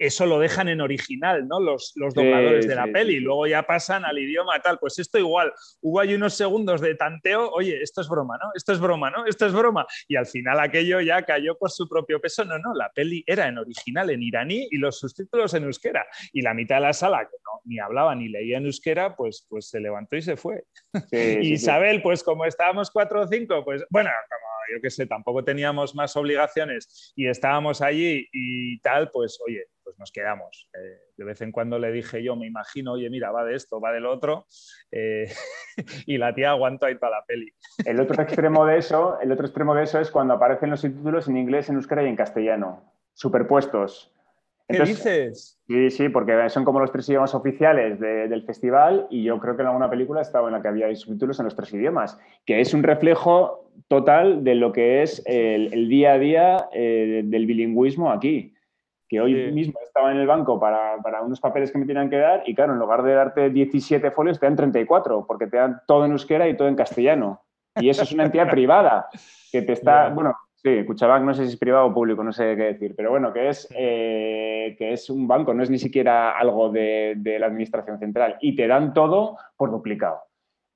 eso 0.00 0.24
lo 0.24 0.38
dejan 0.38 0.68
en 0.68 0.80
original, 0.80 1.46
¿no? 1.46 1.60
Los, 1.60 1.92
los 1.94 2.14
dobladores 2.14 2.66
de 2.66 2.74
la 2.74 2.86
peli, 2.86 3.20
luego 3.20 3.46
ya 3.46 3.64
pasan 3.64 4.06
al 4.06 4.18
idioma 4.18 4.58
tal. 4.60 4.78
Pues 4.78 4.98
esto 4.98 5.18
igual, 5.18 5.52
hubo 5.82 6.00
ahí 6.00 6.14
unos 6.14 6.32
segundos 6.32 6.80
de 6.80 6.94
tanteo, 6.94 7.50
oye, 7.50 7.82
esto 7.82 8.00
es 8.00 8.08
broma, 8.08 8.38
¿no? 8.42 8.50
Esto 8.54 8.72
es 8.72 8.80
broma, 8.80 9.10
¿no? 9.10 9.26
Esto 9.26 9.44
es 9.44 9.52
broma. 9.52 9.86
Y 10.08 10.16
al 10.16 10.26
final 10.26 10.58
aquello 10.58 11.02
ya 11.02 11.22
cayó 11.22 11.56
por 11.58 11.70
su 11.70 11.86
propio 11.86 12.18
peso. 12.18 12.46
No, 12.46 12.58
no, 12.58 12.72
la 12.74 12.90
peli 12.94 13.22
era 13.26 13.46
en 13.46 13.58
original, 13.58 14.08
en 14.08 14.22
iraní 14.22 14.68
y 14.70 14.78
los 14.78 14.98
subtítulos 14.98 15.52
en 15.52 15.64
euskera. 15.64 16.06
Y 16.32 16.40
la 16.40 16.54
mitad 16.54 16.76
de 16.76 16.82
la 16.82 16.92
sala, 16.94 17.18
que 17.30 17.36
no, 17.44 17.60
ni 17.64 17.78
hablaba 17.78 18.14
ni 18.14 18.30
leía 18.30 18.56
en 18.56 18.64
euskera, 18.64 19.14
pues, 19.14 19.46
pues 19.50 19.68
se 19.68 19.80
levantó 19.80 20.16
y 20.16 20.22
se 20.22 20.38
fue. 20.38 20.64
Isabel, 21.42 22.00
pues 22.00 22.22
como 22.22 22.46
estábamos 22.46 22.90
cuatro 22.90 23.20
o 23.20 23.26
cinco, 23.26 23.62
pues 23.66 23.84
bueno, 23.90 24.08
como 24.08 24.50
yo 24.74 24.80
qué 24.80 24.90
sé, 24.90 25.06
tampoco 25.06 25.44
teníamos 25.44 25.94
más 25.94 26.16
obligaciones 26.16 27.12
y 27.16 27.28
estábamos 27.28 27.82
allí 27.82 28.28
y 28.32 28.80
tal, 28.80 29.10
pues 29.10 29.38
oye, 29.46 29.66
pues 29.90 29.98
nos 29.98 30.12
quedamos. 30.12 30.68
Eh, 30.74 31.00
de 31.16 31.24
vez 31.24 31.40
en 31.40 31.50
cuando 31.50 31.76
le 31.78 31.90
dije 31.90 32.22
yo, 32.22 32.36
me 32.36 32.46
imagino, 32.46 32.92
oye, 32.92 33.10
mira, 33.10 33.32
va 33.32 33.44
de 33.44 33.56
esto, 33.56 33.80
va 33.80 33.90
del 33.90 34.06
otro, 34.06 34.46
eh, 34.92 35.26
y 36.06 36.16
la 36.16 36.32
tía 36.32 36.50
aguantó 36.50 36.86
ahí 36.86 36.96
toda 36.96 37.10
la 37.10 37.24
peli. 37.26 37.52
El 37.84 37.98
otro 37.98 38.22
extremo 38.22 38.64
de 38.64 38.78
eso, 38.78 39.18
el 39.20 39.32
otro 39.32 39.46
extremo 39.46 39.74
de 39.74 39.82
eso 39.82 39.98
es 39.98 40.12
cuando 40.12 40.34
aparecen 40.34 40.70
los 40.70 40.80
subtítulos 40.80 41.26
en 41.26 41.38
inglés, 41.38 41.68
en 41.68 41.74
euskera 41.74 42.04
y 42.04 42.06
en 42.06 42.14
castellano, 42.14 42.94
superpuestos. 43.14 44.14
¿Qué 44.68 44.78
dices? 44.84 45.58
Sí, 45.66 45.90
sí, 45.90 46.08
porque 46.08 46.48
son 46.48 46.64
como 46.64 46.78
los 46.78 46.92
tres 46.92 47.08
idiomas 47.08 47.34
oficiales 47.34 47.98
del 47.98 48.44
festival 48.44 49.08
y 49.10 49.24
yo 49.24 49.40
creo 49.40 49.56
que 49.56 49.62
en 49.62 49.66
alguna 49.66 49.90
película 49.90 50.20
estaba 50.20 50.46
en 50.46 50.52
la 50.52 50.62
que 50.62 50.68
había 50.68 50.94
subtítulos 50.94 51.40
en 51.40 51.46
los 51.46 51.56
tres 51.56 51.74
idiomas, 51.74 52.16
que 52.46 52.60
es 52.60 52.72
un 52.72 52.84
reflejo 52.84 53.68
total 53.88 54.44
de 54.44 54.54
lo 54.54 54.70
que 54.70 55.02
es 55.02 55.24
el, 55.26 55.88
día 55.88 56.12
a 56.12 56.18
día 56.20 56.68
eh, 56.72 57.22
del 57.24 57.46
bilingüismo 57.46 58.12
aquí 58.12 58.54
que 59.10 59.20
hoy 59.20 59.50
mismo 59.50 59.80
estaba 59.82 60.12
en 60.12 60.18
el 60.18 60.26
banco 60.28 60.60
para, 60.60 60.96
para, 61.02 61.20
unos 61.20 61.40
papeles 61.40 61.72
que 61.72 61.78
me 61.78 61.84
tenían 61.84 62.08
que 62.08 62.16
dar 62.16 62.44
y 62.46 62.54
claro, 62.54 62.74
en 62.74 62.78
lugar 62.78 63.02
de 63.02 63.12
darte 63.12 63.50
17 63.50 64.12
folios 64.12 64.38
te 64.38 64.46
dan 64.46 64.54
34 64.54 65.26
porque 65.26 65.48
te 65.48 65.56
dan 65.56 65.80
todo 65.84 66.04
en 66.04 66.12
euskera 66.12 66.48
y 66.48 66.56
todo 66.56 66.68
en 66.68 66.76
castellano. 66.76 67.42
Y 67.74 67.88
eso 67.88 68.04
es 68.04 68.12
una 68.12 68.26
entidad 68.26 68.48
privada 68.50 69.08
que 69.50 69.62
te 69.62 69.72
está, 69.72 70.10
bueno, 70.10 70.36
sí, 70.54 70.84
Cuchabank 70.86 71.24
no 71.24 71.34
sé 71.34 71.42
si 71.46 71.54
es 71.54 71.58
privado 71.58 71.86
o 71.86 71.92
público, 71.94 72.22
no 72.22 72.32
sé 72.32 72.54
qué 72.54 72.62
decir, 72.62 72.94
pero 72.96 73.10
bueno, 73.10 73.32
que 73.32 73.48
es, 73.48 73.66
eh, 73.76 74.76
que 74.78 74.92
es 74.92 75.10
un 75.10 75.26
banco, 75.26 75.52
no 75.54 75.64
es 75.64 75.70
ni 75.70 75.78
siquiera 75.78 76.38
algo 76.38 76.70
de, 76.70 77.14
de 77.16 77.40
la 77.40 77.46
administración 77.46 77.98
central 77.98 78.36
y 78.40 78.54
te 78.54 78.68
dan 78.68 78.94
todo 78.94 79.36
por 79.56 79.72
duplicado. 79.72 80.20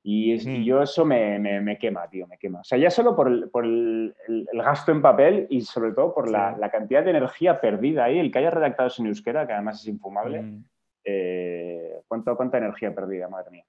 Y, 0.06 0.36
mm. 0.36 0.64
yo 0.64 0.82
eso 0.82 1.06
me, 1.06 1.38
me, 1.38 1.78
quema, 1.78 2.06
tío, 2.10 2.26
me 2.26 2.36
quema. 2.36 2.60
O 2.60 2.64
sea, 2.64 2.76
ya 2.76 2.90
solo 2.90 3.16
por 3.16 3.26
el, 3.26 3.48
por 3.48 3.64
el, 3.64 4.14
gasto 4.52 4.92
en 4.92 5.00
papel 5.00 5.46
y 5.48 5.62
sobre 5.62 5.92
todo 5.92 6.14
por 6.14 6.30
la, 6.30 6.54
la, 6.58 6.70
cantidad 6.70 7.02
de 7.02 7.10
energía 7.10 7.58
perdida 7.58 8.04
ahí, 8.04 8.18
el 8.18 8.30
que 8.30 8.38
haya 8.38 8.50
redactado 8.50 8.90
sin 8.90 9.06
euskera, 9.06 9.46
que 9.46 9.54
además 9.54 9.80
es 9.80 9.88
infumable. 9.88 10.42
Mm. 10.42 10.64
Eh, 11.04 12.00
¿cuánto, 12.06 12.36
¿Cuánta 12.36 12.58
energía 12.58 12.94
perdida, 12.94 13.30
madre 13.30 13.50
mía? 13.50 13.64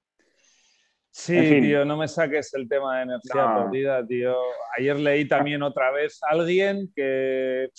Sí, 1.09 1.61
tío, 1.61 1.85
no 1.85 1.95
me 1.95 2.09
saques 2.09 2.53
el 2.53 2.67
tema 2.67 2.97
de 2.97 3.03
energía 3.03 3.55
perdida, 3.55 4.05
tío. 4.05 4.35
Ayer 4.77 4.97
leí 4.97 5.25
también 5.25 5.63
otra 5.63 5.89
vez 5.91 6.19
a 6.21 6.33
alguien 6.33 6.91
que, 6.93 7.69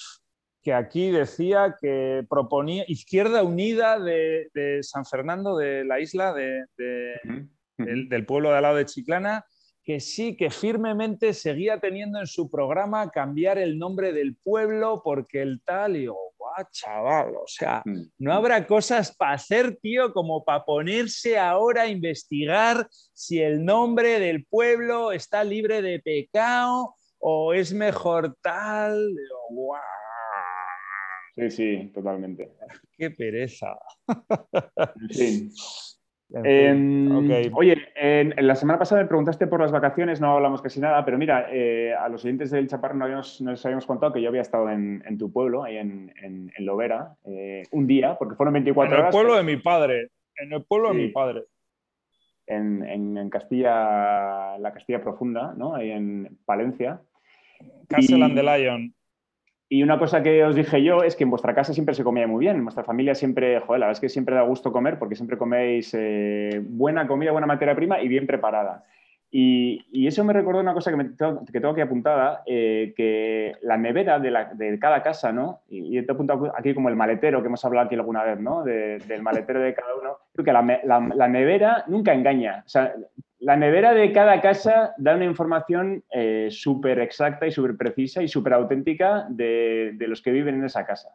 que 0.63 0.73
aquí 0.73 1.11
decía 1.11 1.77
que 1.79 2.25
proponía 2.31 2.85
Izquierda 2.89 3.43
Unida 3.43 4.01
de, 4.01 4.49
de 4.55 4.83
San 4.83 5.05
Fernando, 5.05 5.59
de 5.59 5.85
la 5.85 6.01
isla 6.01 6.33
de, 6.33 6.65
del, 7.79 8.27
pueblo 8.27 8.51
de 8.51 8.57
al 8.57 8.63
lado 8.63 8.77
de 8.77 8.87
Chiclana, 8.87 9.45
que 9.85 10.01
sí, 10.01 10.37
que 10.37 10.51
firmemente 10.51 11.33
seguía 11.33 11.79
teniendo 11.79 12.19
en 12.19 12.27
su 12.27 12.51
programa 12.51 13.11
cambiar 13.11 13.59
el 13.59 13.79
nombre 13.79 14.13
del 14.13 14.35
pueblo 14.37 15.01
porque 15.05 15.43
el 15.43 15.63
tal, 15.65 15.97
y 15.97 16.01
digo, 16.01 16.19
guau, 16.37 16.67
chaval, 16.73 17.37
o 17.37 17.47
sea, 17.47 17.83
mm. 17.85 18.01
no 18.19 18.33
habrá 18.33 18.67
cosas 18.67 19.15
para 19.15 19.35
hacer, 19.35 19.77
tío, 19.77 20.13
como 20.13 20.45
para 20.45 20.65
ponerse 20.65 21.39
ahora 21.39 21.83
a 21.83 21.89
investigar 21.89 22.89
si 23.13 23.41
el 23.41 23.65
nombre 23.65 24.19
del 24.19 24.45
pueblo 24.47 25.13
está 25.13 25.45
libre 25.45 25.83
de 25.83 26.01
pecado 26.01 26.97
o 27.19 27.55
es 27.55 27.73
mejor 27.73 28.37
tal, 28.43 29.15
guau. 29.51 29.81
Sí, 31.37 31.51
sí, 31.51 31.91
totalmente. 31.95 32.51
Qué 32.97 33.11
pereza. 33.11 33.77
Sí. 35.11 35.53
Em, 36.33 37.31
oye, 37.55 37.77
en, 37.95 38.35
la 38.37 38.57
semana 38.57 38.79
pasada 38.79 39.03
me 39.03 39.07
preguntaste 39.07 39.47
por 39.47 39.61
las 39.61 39.71
vacaciones, 39.71 40.21
no 40.21 40.35
hablamos 40.35 40.61
casi 40.61 40.81
nada, 40.81 41.05
pero 41.05 41.19
mira, 41.19 41.47
eh, 41.53 41.95
a 41.95 42.09
los 42.09 42.25
oyentes 42.25 42.51
del 42.51 42.67
Chaparro 42.67 42.97
no, 42.97 43.05
habíamos, 43.05 43.41
les 43.41 43.65
habíamos 43.65 43.87
contado 43.87 44.13
que 44.13 44.21
yo 44.21 44.29
había 44.29 44.41
estado 44.41 44.69
en, 44.69 45.19
tu 45.19 45.31
pueblo, 45.33 45.63
ahí 45.63 45.77
en, 45.77 46.13
en 46.21 46.67
Lovera, 46.67 47.15
eh, 47.25 47.63
un 47.71 47.87
día, 47.87 48.17
porque 48.19 48.35
fueron 48.35 48.55
24 48.55 48.93
horas. 48.93 49.01
En 49.01 49.07
el 49.07 49.13
pueblo 49.13 49.37
de 49.37 49.43
mi 49.45 49.57
padre, 49.57 50.11
en 50.39 50.53
el 50.53 50.65
pueblo 50.65 50.89
de 50.89 50.95
mi 50.95 51.09
padre. 51.09 51.45
En, 52.49 53.31
Castilla, 53.31 54.57
la 54.59 54.73
Castilla 54.73 55.03
Profunda, 55.03 55.55
¿no? 55.57 55.75
Ahí 55.75 55.91
en 55.91 56.39
Palencia. 56.45 57.01
Castle 57.89 58.25
and 58.25 58.35
the 58.35 58.43
Lion. 58.43 58.96
Y 59.69 59.83
una 59.83 59.99
cosa 59.99 60.23
que 60.23 60.45
os 60.45 60.55
dije 60.55 60.83
yo 60.83 61.03
es 61.03 61.17
que 61.17 61.25
en 61.25 61.31
vuestra 61.31 61.55
casa 61.55 61.75
siempre 61.75 61.95
se 61.95 62.05
comía 62.05 62.27
muy 62.29 62.41
bien, 62.41 62.57
en 62.57 62.65
vuestra 62.65 62.85
familia 62.85 63.17
siempre, 63.17 63.59
joder, 63.61 63.81
la 63.81 63.87
verdad 63.87 63.99
es 63.99 64.01
que 64.01 64.09
siempre 64.09 64.37
da 64.37 64.43
gusto 64.43 64.71
comer 64.71 64.99
porque 64.99 65.17
siempre 65.17 65.37
coméis 65.37 65.93
eh, 65.99 66.63
buena 66.63 67.09
comida, 67.09 67.33
buena 67.33 67.49
materia 67.49 67.75
prima 67.75 68.01
y 68.01 68.07
bien 68.07 68.27
preparada. 68.27 68.85
Y, 69.29 70.07
eso 70.07 70.25
me 70.25 70.33
recordó 70.33 70.61
una 70.61 70.73
cosa 70.73 70.93
que, 70.93 71.05
tengo, 71.17 71.45
que 71.45 71.59
aquí 71.59 71.81
apuntada, 71.81 72.43
eh, 72.47 72.95
que 72.97 73.55
la 73.63 73.77
nevera 73.77 74.21
de, 74.21 74.79
cada 74.81 75.03
casa, 75.03 75.33
¿no? 75.33 75.63
Y, 75.69 76.01
te 76.03 76.13
he 76.13 76.15
apuntado 76.15 76.53
aquí 76.57 76.73
como 76.73 76.89
el 76.89 76.97
maletero 76.97 77.43
que 77.43 77.49
hemos 77.49 77.65
hablado 77.65 77.87
aquí 77.87 77.97
alguna 77.97 78.23
vez, 78.23 78.39
¿no? 78.39 78.63
del 78.63 79.23
maletero 79.23 79.61
de 79.61 79.75
cada 79.75 79.97
uno. 79.97 80.19
Que 80.33 80.53
la, 80.53 80.63
la 80.85 81.29
nevera 81.29 81.85
nunca 81.89 82.15
engaña. 82.15 82.63
O 82.65 82.69
sea, 82.69 82.95
la 83.39 83.57
nevera 83.57 83.93
de 83.93 84.13
cada 84.13 84.41
casa 84.41 84.95
da 84.97 85.15
una 85.15 85.25
información 85.25 86.05
eh, 86.11 86.49
súper 86.51 87.01
exacta 87.01 87.47
y 87.47 87.53
súper 87.53 87.77
precisa 87.77 88.23
y 88.23 88.29
súper 88.29 88.55
auténtica 88.55 89.27
de, 89.29 89.95
los 90.01 90.23
que 90.23 90.31
viven 90.31 90.57
en 90.57 90.65
esa 90.65 90.87
casa. 90.87 91.11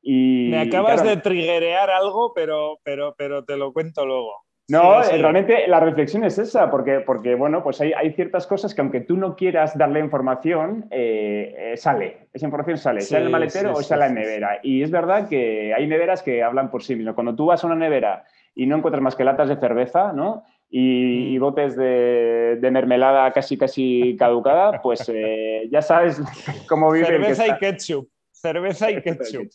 Y, 0.00 0.48
Me 0.50 0.60
acabas 0.60 1.02
de 1.02 1.16
triguerear 1.16 1.90
algo, 1.90 2.32
pero, 2.32 2.78
pero, 2.84 3.14
pero 3.18 3.44
te 3.44 3.56
lo 3.56 3.72
cuento 3.72 4.06
luego. 4.06 4.46
No, 4.68 5.00
eh, 5.02 5.18
realmente 5.18 5.68
la 5.68 5.78
reflexión 5.78 6.24
es 6.24 6.38
esa, 6.38 6.70
porque, 6.70 7.00
porque 7.00 7.36
bueno, 7.36 7.62
pues 7.62 7.80
hay, 7.80 8.12
ciertas 8.12 8.48
cosas 8.48 8.74
que 8.74 8.80
aunque 8.80 9.00
tú 9.00 9.16
no 9.16 9.36
quieras 9.36 9.78
darle 9.78 10.00
información, 10.00 10.86
eh, 10.90 11.74
sale, 11.76 12.28
esa 12.32 12.46
información 12.46 12.76
sale, 12.76 13.00
sea 13.00 13.18
en 13.18 13.26
el 13.26 13.30
maletero 13.30 13.72
o 13.72 13.82
sea 13.82 13.96
en 13.96 14.00
la 14.00 14.08
nevera. 14.08 14.58
Y 14.62 14.82
es 14.82 14.90
verdad 14.90 15.28
que 15.28 15.72
hay 15.72 15.86
neveras 15.86 16.22
que 16.22 16.42
hablan 16.42 16.70
por 16.70 16.82
sí 16.82 16.96
mismas. 16.96 17.14
Cuando 17.14 17.36
tú 17.36 17.46
vas 17.46 17.62
a 17.62 17.66
una 17.68 17.76
nevera 17.76 18.24
y 18.56 18.66
no 18.66 18.76
encuentras 18.76 19.02
más 19.02 19.14
que 19.14 19.22
latas 19.22 19.48
de 19.48 19.56
cerveza, 19.56 20.12
¿no? 20.12 20.42
Y, 20.68 21.36
mm. 21.36 21.40
botes 21.40 21.76
de, 21.76 22.68
mermelada 22.70 23.32
casi 23.32 23.56
casi 23.56 24.16
caducada, 24.18 24.80
pues 24.82 25.08
eh, 25.12 25.68
ya 25.70 25.82
sabes 25.82 26.20
cómo 26.68 26.90
vive. 26.92 27.06
Cerveza 27.06 27.46
y 27.46 27.58
ketchup. 27.58 28.08
Cerveza 28.32 28.90
y 28.90 29.02
ketchup. 29.02 29.48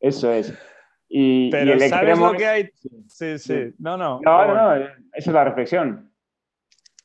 Eso 0.00 0.32
es. 0.32 0.52
Y, 1.08 1.50
Pero 1.50 1.78
¿sabes 1.88 2.18
lo 2.18 2.32
que 2.32 2.46
hay? 2.46 2.70
Sí, 3.08 3.38
sí. 3.38 3.74
No, 3.78 3.96
no. 3.96 4.20
No, 4.24 4.46
no, 4.46 4.54
no. 4.54 4.84
Esa 5.12 5.30
es 5.30 5.34
la 5.34 5.44
reflexión. 5.44 6.10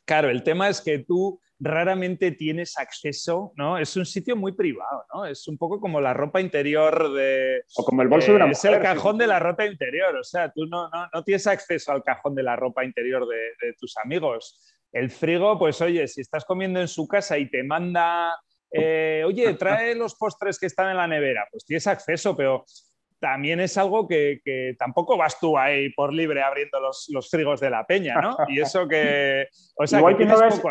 Claro, 0.06 0.30
el 0.30 0.42
tema 0.42 0.70
es 0.70 0.82
que 0.82 1.00
tú 1.00 1.40
raramente 1.60 2.32
tienes 2.32 2.78
acceso, 2.78 3.52
¿no? 3.56 3.78
Es 3.78 3.96
un 3.98 4.06
sitio 4.06 4.36
muy 4.36 4.54
privado, 4.54 5.06
¿no? 5.14 5.26
Es 5.26 5.48
un 5.48 5.58
poco 5.58 5.80
como 5.80 6.00
la 6.00 6.14
ropa 6.14 6.40
interior 6.40 7.14
de... 7.14 7.64
O 7.76 7.84
como 7.84 8.02
el 8.02 8.08
bolso 8.08 8.32
de 8.32 8.38
una 8.38 8.48
mujer. 8.48 8.72
Es 8.72 8.78
el 8.78 8.82
cajón 8.82 9.18
de 9.18 9.28
la 9.28 9.40
ropa 9.40 9.66
interior, 9.66 10.16
o 10.16 10.24
sea, 10.24 10.52
tú 10.52 10.66
no, 10.66 10.90
no, 10.90 11.24
tienes 11.24 11.46
acceso 11.48 11.92
al 11.92 12.04
cajón 12.04 12.36
de 12.36 12.44
la 12.44 12.56
ropa 12.56 12.86
interior 12.86 13.28
de, 13.28 13.74
tus 13.78 13.98
amigos. 13.98 14.78
El 14.92 15.12
frigo, 15.12 15.60
pues 15.60 15.82
oye, 15.82 16.08
si 16.08 16.22
estás 16.22 16.46
comiendo 16.46 16.80
en 16.80 16.88
su 16.88 17.08
casa 17.08 17.38
y 17.38 17.50
te 17.50 17.64
manda, 17.64 18.40
eh, 18.72 19.24
oye, 19.26 19.54
trae 19.54 19.96
los 19.96 20.16
postres 20.16 20.58
que 20.58 20.66
están 20.66 20.90
en 20.90 20.98
la 20.98 21.08
nevera, 21.08 21.48
pues 21.52 21.66
tienes 21.66 21.86
acceso, 21.88 22.36
pero 22.36 22.66
también 23.20 23.60
es 23.60 23.78
algo 23.78 24.08
que, 24.08 24.42
tampoco 24.78 25.18
vas 25.18 25.40
tú 25.40 25.58
ahí 25.58 25.90
por 25.94 26.14
libre 26.14 26.42
abriendo 26.42 26.80
los, 26.80 27.30
frigos 27.30 27.60
de 27.60 27.70
la 27.70 27.86
peña, 27.86 28.16
¿no? 28.22 28.38
Y 28.48 28.62
eso 28.62 28.88
que... 28.88 29.48
O 29.76 29.86
sea, 29.86 30.00
igual 30.00 30.18
que, 30.18 30.26
no 30.26 30.40
ves, 30.40 30.62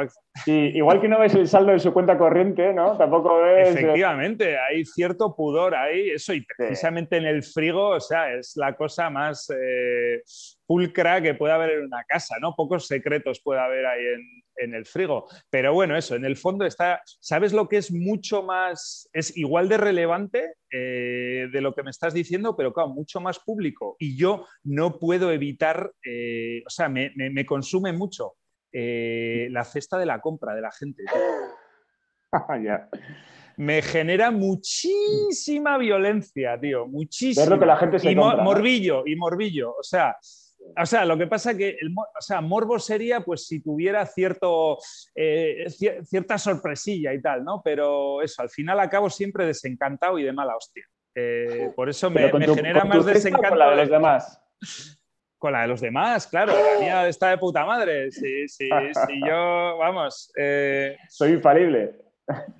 igual 0.47 1.01
que 1.01 1.09
no 1.09 1.19
ves 1.19 1.35
el 1.35 1.49
saldo 1.49 1.73
de 1.73 1.79
su 1.79 1.93
cuenta 1.93 2.19
corriente, 2.19 2.73
¿no? 2.73 2.97
Tampoco 2.97 3.41
ves... 3.41 3.69
Eh, 3.69 3.81
Efectivamente, 3.81 4.59
hay 4.59 4.85
cierto 4.85 5.35
pudor 5.35 5.75
ahí, 5.75 6.11
eso, 6.11 6.33
y 6.35 6.45
precisamente 6.57 7.17
en 7.17 7.27
el 7.27 7.43
frigo, 7.43 7.91
o 7.91 8.01
sea, 8.01 8.33
es 8.33 8.57
la 8.57 8.75
cosa 8.75 9.11
más 9.11 9.51
eh, 9.51 10.23
pulcra 10.67 11.21
que 11.21 11.35
puede 11.35 11.53
haber 11.53 11.71
en 11.71 11.85
una 11.87 12.05
casa, 12.05 12.37
¿no? 12.41 12.55
Pocos 12.55 12.87
secretos 12.87 13.41
puede 13.41 13.61
haber 13.61 13.87
ahí 13.87 14.05
en, 14.05 14.23
en 14.59 14.75
el 14.75 14.87
frigo. 14.87 15.27
Pero 15.51 15.73
bueno, 15.73 15.97
eso, 15.97 16.15
en 16.15 16.25
el 16.25 16.37
fondo 16.37 16.65
está, 16.65 17.01
¿sabes 17.21 17.53
lo 17.53 17.69
que 17.69 17.79
es 17.79 17.93
mucho 17.93 18.43
más, 18.43 19.09
es 19.13 19.37
igual 19.37 19.69
de 19.69 19.77
relevante 19.77 20.55
eh, 20.71 21.49
de 21.53 21.61
lo 21.61 21.75
que 21.75 21.83
me 21.83 21.91
estás 21.91 22.15
diciendo, 22.15 22.57
pero 22.57 22.73
claro, 22.73 22.91
mucho 22.91 23.21
más 23.21 23.39
público? 23.39 23.97
Y 23.99 24.17
yo 24.17 24.47
no 24.65 24.99
puedo 24.99 25.33
evitar, 25.33 25.93
eh, 26.05 26.63
o 26.67 26.71
sea, 26.71 26.89
me, 26.89 27.13
consume 27.47 27.93
mucho 27.93 28.35
eh, 28.73 29.49
la 29.51 29.65
cesta 29.65 29.99
de 29.99 30.07
la 30.07 30.21
compra 30.21 30.55
de 30.55 30.61
la 30.61 30.73
gente. 30.73 31.05
Me 33.57 33.83
genera 33.83 34.31
muchísima 34.31 35.79
violencia, 35.79 36.57
tío, 36.61 36.87
muchísima. 36.87 37.59
que 37.59 37.67
la 37.67 37.77
gente 37.77 37.99
se 37.99 38.13
y 38.13 38.15
morbillo, 38.15 39.03
y 39.05 39.17
morbillo. 39.17 39.73
O 39.73 39.83
sea, 39.83 40.17
o 40.77 40.87
sea, 40.87 41.05
lo 41.05 41.17
que 41.17 41.27
pasa 41.27 41.57
que 41.57 41.77
el, 41.81 41.95
o 41.97 42.21
sea, 42.21 42.41
morbo 42.41 42.79
sería 42.79 43.21
pues 43.21 43.47
si 43.47 43.61
tuviera 43.61 44.05
cierto, 44.07 44.79
eh, 45.15 45.67
cierta 46.05 46.39
sorpresilla 46.39 47.13
y 47.13 47.21
tal, 47.21 47.45
¿no? 47.45 47.63
Pero 47.65 48.23
eso, 48.23 48.43
al 48.43 48.51
final 48.51 48.81
acabo 48.81 49.11
siempre 49.11 49.47
desencantado 49.47 50.19
y 50.19 50.25
de 50.25 50.33
mala 50.33 50.57
hostia. 50.57 50.85
Eh, 51.15 51.73
por 51.75 51.89
eso 51.89 52.11
me, 52.11 52.29
genera 52.31 52.85
más 52.85 53.05
desencanto. 53.05 53.49
Con 53.49 53.59
la 53.59 53.71
de 53.71 53.77
los 53.77 53.91
demás. 53.91 54.43
Con 55.39 55.53
la 55.53 55.63
de 55.63 55.69
los 55.69 55.81
demás, 55.81 56.27
claro. 56.27 56.53
La 56.53 56.81
mía 56.81 57.09
está 57.09 57.31
de 57.31 57.39
puta 57.39 57.65
madre. 57.65 58.11
Sí, 58.11 58.49
sí, 58.49 58.69
sí, 59.07 59.21
yo, 59.27 59.77
vamos. 59.79 60.33
Eh, 60.37 60.97
Soy 61.09 61.33
infalible. 61.33 62.08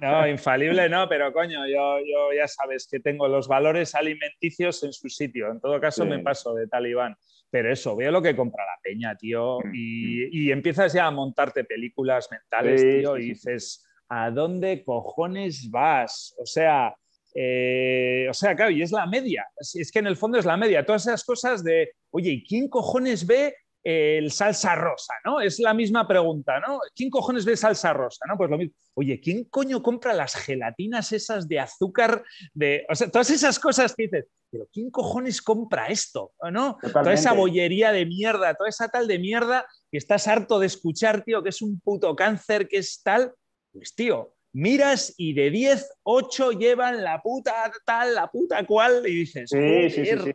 No, 0.01 0.27
infalible 0.27 0.89
no, 0.89 1.09
pero 1.09 1.33
coño, 1.33 1.67
yo, 1.67 1.99
yo, 1.99 2.33
ya 2.35 2.49
sabes 2.49 2.89
que 2.91 3.01
tengo 3.01 3.29
los 3.29 3.49
valores 3.49 3.95
alimenticios 3.95 4.83
en 4.83 4.93
su 4.93 5.09
sitio. 5.09 5.51
En 5.51 5.61
todo 5.61 5.81
caso, 5.81 6.07
me 6.07 6.21
paso 6.21 6.55
de 6.55 6.67
talibán. 6.67 7.17
Pero 7.51 7.73
eso, 7.73 7.97
veo 7.97 8.11
lo 8.11 8.23
que 8.23 8.37
compra 8.37 8.65
la 8.65 8.81
peña, 8.83 9.17
tío, 9.17 9.59
mm, 9.61 9.73
y, 9.75 10.51
empiezas 10.51 10.93
ya 10.93 11.07
a 11.07 11.11
montarte 11.11 11.65
películas 11.65 12.29
mentales, 12.31 12.83
tío, 12.83 13.17
y 13.17 13.31
dices, 13.31 13.87
¿a 14.09 14.31
dónde 14.31 14.85
cojones 14.85 15.71
vas? 15.71 16.35
O 16.39 16.45
sea, 16.45 16.95
eh, 17.35 18.27
o 18.29 18.35
sea, 18.35 18.55
claro, 18.55 18.71
y 18.71 18.83
es 18.83 18.93
la 18.93 19.07
media. 19.07 19.47
Es, 19.59 19.91
que 19.93 19.99
en 19.99 20.07
el 20.07 20.17
fondo 20.17 20.39
es 20.39 20.45
la 20.45 20.57
media. 20.57 20.85
Todas 20.85 21.07
esas 21.07 21.25
cosas 21.25 21.63
de, 21.63 21.93
oye, 22.11 22.31
¿y 22.33 22.45
quién 22.45 22.69
cojones 22.69 23.27
ve 23.27 23.55
el 23.83 24.31
salsa 24.33 24.75
rosa, 24.75 25.15
¿no? 25.25 25.41
Es 25.41 25.59
la 25.59 25.75
misma 25.75 26.07
pregunta, 26.07 26.61
¿no? 26.61 26.81
¿Quién 26.95 27.11
cojones 27.11 27.45
ve 27.45 27.57
salsa 27.57 27.93
rosa, 27.93 28.25
¿no? 28.29 28.37
Pues 28.37 28.51
lo 28.51 28.59
mismo. 28.59 28.75
Oye, 28.95 29.21
¿quién 29.21 29.45
coño 29.45 29.83
compra 29.83 30.13
las 30.13 30.35
gelatinas 30.35 31.13
esas 31.13 31.49
de 31.49 31.61
azúcar? 31.61 32.25
De, 32.53 32.85
o 32.89 32.95
sea, 32.95 33.11
todas 33.11 33.31
esas 33.31 33.59
cosas 33.59 33.95
que 33.95 34.05
dices, 34.05 34.27
pero 34.51 34.67
¿quién 34.73 34.91
cojones 34.91 35.43
compra 35.43 35.87
esto? 35.89 36.33
¿No? 36.51 36.79
Toda 36.93 37.13
esa 37.13 37.33
bollería 37.33 37.93
de 37.93 38.07
mierda, 38.07 38.55
toda 38.55 38.69
esa 38.69 38.89
tal 38.89 39.07
de 39.07 39.19
mierda 39.19 39.67
que 39.91 39.99
estás 39.99 40.27
harto 40.27 40.59
de 40.59 40.67
escuchar, 40.67 41.23
tío, 41.23 41.43
que 41.43 41.51
es 41.51 41.63
un 41.63 41.81
puto 41.81 42.15
cáncer, 42.17 42.69
que 42.69 42.79
es 42.79 43.01
tal. 43.03 43.33
Pues, 43.73 43.95
tío, 43.95 44.35
miras 44.53 45.15
y 45.17 45.35
de 45.35 45.51
10, 45.51 45.99
8 46.03 46.53
llevan 46.53 47.03
la 47.03 47.21
puta 47.21 47.71
tal, 47.85 48.15
la 48.15 48.27
puta 48.29 48.65
cual, 48.65 49.03
y 49.07 49.15
dices, 49.15 49.51
sí, 49.51 49.91
sí, 49.91 50.05
sí, 50.05 50.33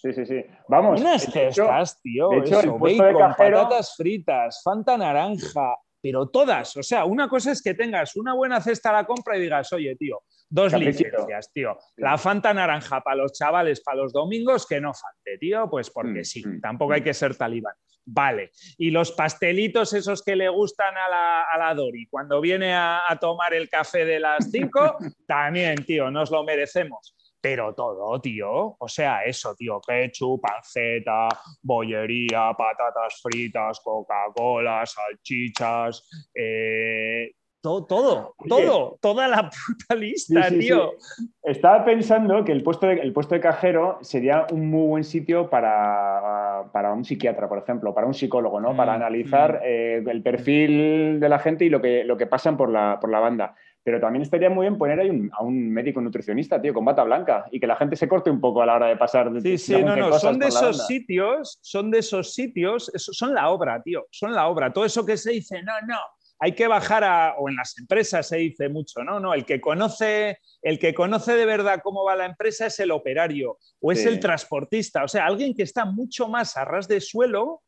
sí, 0.00 0.12
sí, 0.12 0.26
sí, 0.26 0.44
Vamos. 0.68 1.00
Unas 1.00 1.22
cestas, 1.22 2.00
tío, 2.00 2.30
de 2.30 2.38
hecho, 2.38 2.60
eso, 2.60 2.78
bacon, 2.78 3.34
patatas 3.36 3.94
fritas, 3.96 4.60
fanta 4.62 4.96
naranja, 4.96 5.76
pero 6.02 6.28
todas. 6.28 6.76
O 6.76 6.82
sea, 6.82 7.04
una 7.04 7.28
cosa 7.28 7.52
es 7.52 7.62
que 7.62 7.74
tengas 7.74 8.16
una 8.16 8.34
buena 8.34 8.60
cesta 8.60 8.90
a 8.90 8.94
la 8.94 9.06
compra 9.06 9.38
y 9.38 9.42
digas, 9.42 9.72
oye, 9.72 9.94
tío, 9.96 10.22
dos 10.50 10.72
licencias, 10.74 11.52
tío. 11.52 11.78
La 11.96 12.18
Fanta 12.18 12.52
naranja 12.52 13.00
para 13.00 13.16
los 13.16 13.32
chavales, 13.32 13.80
para 13.80 13.98
los 13.98 14.12
domingos, 14.12 14.66
que 14.66 14.80
no 14.80 14.92
falte, 14.92 15.38
tío, 15.38 15.70
pues 15.70 15.90
porque 15.90 16.20
mm, 16.20 16.24
sí, 16.24 16.46
mm, 16.46 16.60
tampoco 16.60 16.92
hay 16.92 17.00
mm. 17.00 17.04
que 17.04 17.14
ser 17.14 17.36
talibán. 17.36 17.74
Vale. 18.04 18.50
Y 18.78 18.90
los 18.90 19.12
pastelitos 19.12 19.92
esos 19.92 20.22
que 20.22 20.34
le 20.34 20.48
gustan 20.48 20.96
a 20.96 21.08
la, 21.08 21.42
a 21.44 21.58
la 21.58 21.74
Dori 21.74 22.06
cuando 22.08 22.40
viene 22.40 22.74
a, 22.74 23.00
tomar 23.20 23.54
el 23.54 23.68
café 23.68 24.04
de 24.04 24.18
las 24.18 24.50
5, 24.50 24.96
también, 25.26 25.84
tío, 25.84 26.10
nos 26.10 26.30
lo 26.30 26.42
merecemos. 26.42 27.14
Pero 27.42 27.74
todo, 27.74 28.20
tío. 28.20 28.76
O 28.78 28.88
sea, 28.88 29.24
eso, 29.24 29.54
tío. 29.56 29.80
Ketchup, 29.80 30.40
panceta, 30.40 31.28
bollería, 31.60 32.52
patatas 32.56 33.20
fritas, 33.20 33.80
Coca-Cola, 33.80 34.84
salchichas, 34.86 36.08
eh, 36.34 37.32
todo, 37.62 37.84
todo, 37.84 38.34
todo, 38.48 38.98
toda 39.00 39.28
la 39.28 39.48
puta 39.68 39.94
lista, 39.94 40.48
tío. 40.48 40.94
Estaba 41.44 41.84
pensando 41.84 42.44
que 42.44 42.50
el 42.50 42.64
puesto, 42.64 42.88
de, 42.88 42.94
el 42.94 43.12
puesto 43.12 43.36
de 43.36 43.40
cajero 43.40 43.98
sería 44.02 44.48
un 44.50 44.68
muy 44.68 44.88
buen 44.88 45.04
sitio 45.04 45.48
para, 45.48 46.64
para 46.72 46.92
un 46.92 47.04
psiquiatra, 47.04 47.48
por 47.48 47.58
ejemplo, 47.58 47.94
para 47.94 48.08
un 48.08 48.14
psicólogo, 48.14 48.60
¿no? 48.60 48.76
para 48.76 48.92
mm, 48.92 48.96
analizar 48.96 49.54
mm. 49.54 49.64
Eh, 49.64 50.04
el 50.08 50.22
perfil 50.24 51.20
de 51.20 51.28
la 51.28 51.38
gente 51.38 51.64
y 51.64 51.68
lo 51.68 51.80
que, 51.80 52.02
lo 52.02 52.16
que 52.16 52.26
pasan 52.26 52.56
por 52.56 52.68
la, 52.68 52.98
por 53.00 53.10
la 53.10 53.20
banda. 53.20 53.54
Pero 53.84 54.00
también 54.00 54.22
estaría 54.22 54.48
muy 54.48 54.64
bien 54.64 54.78
poner 54.78 55.00
ahí 55.00 55.28
a 55.32 55.42
un 55.42 55.70
médico 55.70 56.00
nutricionista, 56.00 56.60
tío, 56.60 56.72
con 56.72 56.84
bata 56.84 57.02
blanca 57.02 57.46
y 57.50 57.58
que 57.58 57.66
la 57.66 57.76
gente 57.76 57.96
se 57.96 58.08
corte 58.08 58.30
un 58.30 58.40
poco 58.40 58.62
a 58.62 58.66
la 58.66 58.76
hora 58.76 58.86
de 58.86 58.96
pasar. 58.96 59.30
De, 59.32 59.40
sí, 59.40 59.58
sí, 59.58 59.82
no, 59.82 59.96
no, 59.96 60.18
son 60.18 60.38
de 60.38 60.48
esos 60.48 60.86
sitios, 60.86 61.58
son 61.62 61.90
de 61.90 61.98
esos 61.98 62.32
sitios, 62.34 62.90
son 62.94 63.34
la 63.34 63.50
obra, 63.50 63.82
tío, 63.82 64.06
son 64.10 64.32
la 64.32 64.46
obra. 64.46 64.72
Todo 64.72 64.84
eso 64.84 65.04
que 65.04 65.16
se 65.16 65.32
dice, 65.32 65.62
no, 65.62 65.72
no, 65.86 65.98
hay 66.38 66.56
que 66.56 66.66
bajar 66.66 67.04
a, 67.04 67.34
o 67.38 67.48
en 67.48 67.54
las 67.56 67.78
empresas 67.78 68.26
se 68.26 68.36
dice 68.36 68.68
mucho, 68.68 69.04
¿no? 69.04 69.20
No, 69.20 69.32
el 69.32 69.44
que 69.44 69.60
conoce, 69.60 70.38
el 70.60 70.78
que 70.78 70.92
conoce 70.92 71.34
de 71.34 71.46
verdad 71.46 71.80
cómo 71.82 72.04
va 72.04 72.16
la 72.16 72.26
empresa 72.26 72.66
es 72.66 72.80
el 72.80 72.90
operario 72.90 73.58
o 73.80 73.92
es 73.92 74.04
el 74.06 74.18
transportista, 74.18 75.04
o 75.04 75.08
sea, 75.08 75.26
alguien 75.26 75.54
que 75.54 75.62
está 75.62 75.84
mucho 75.84 76.28
más 76.28 76.56
a 76.56 76.64
ras 76.64 76.88
de 76.88 77.00
suelo 77.00 77.62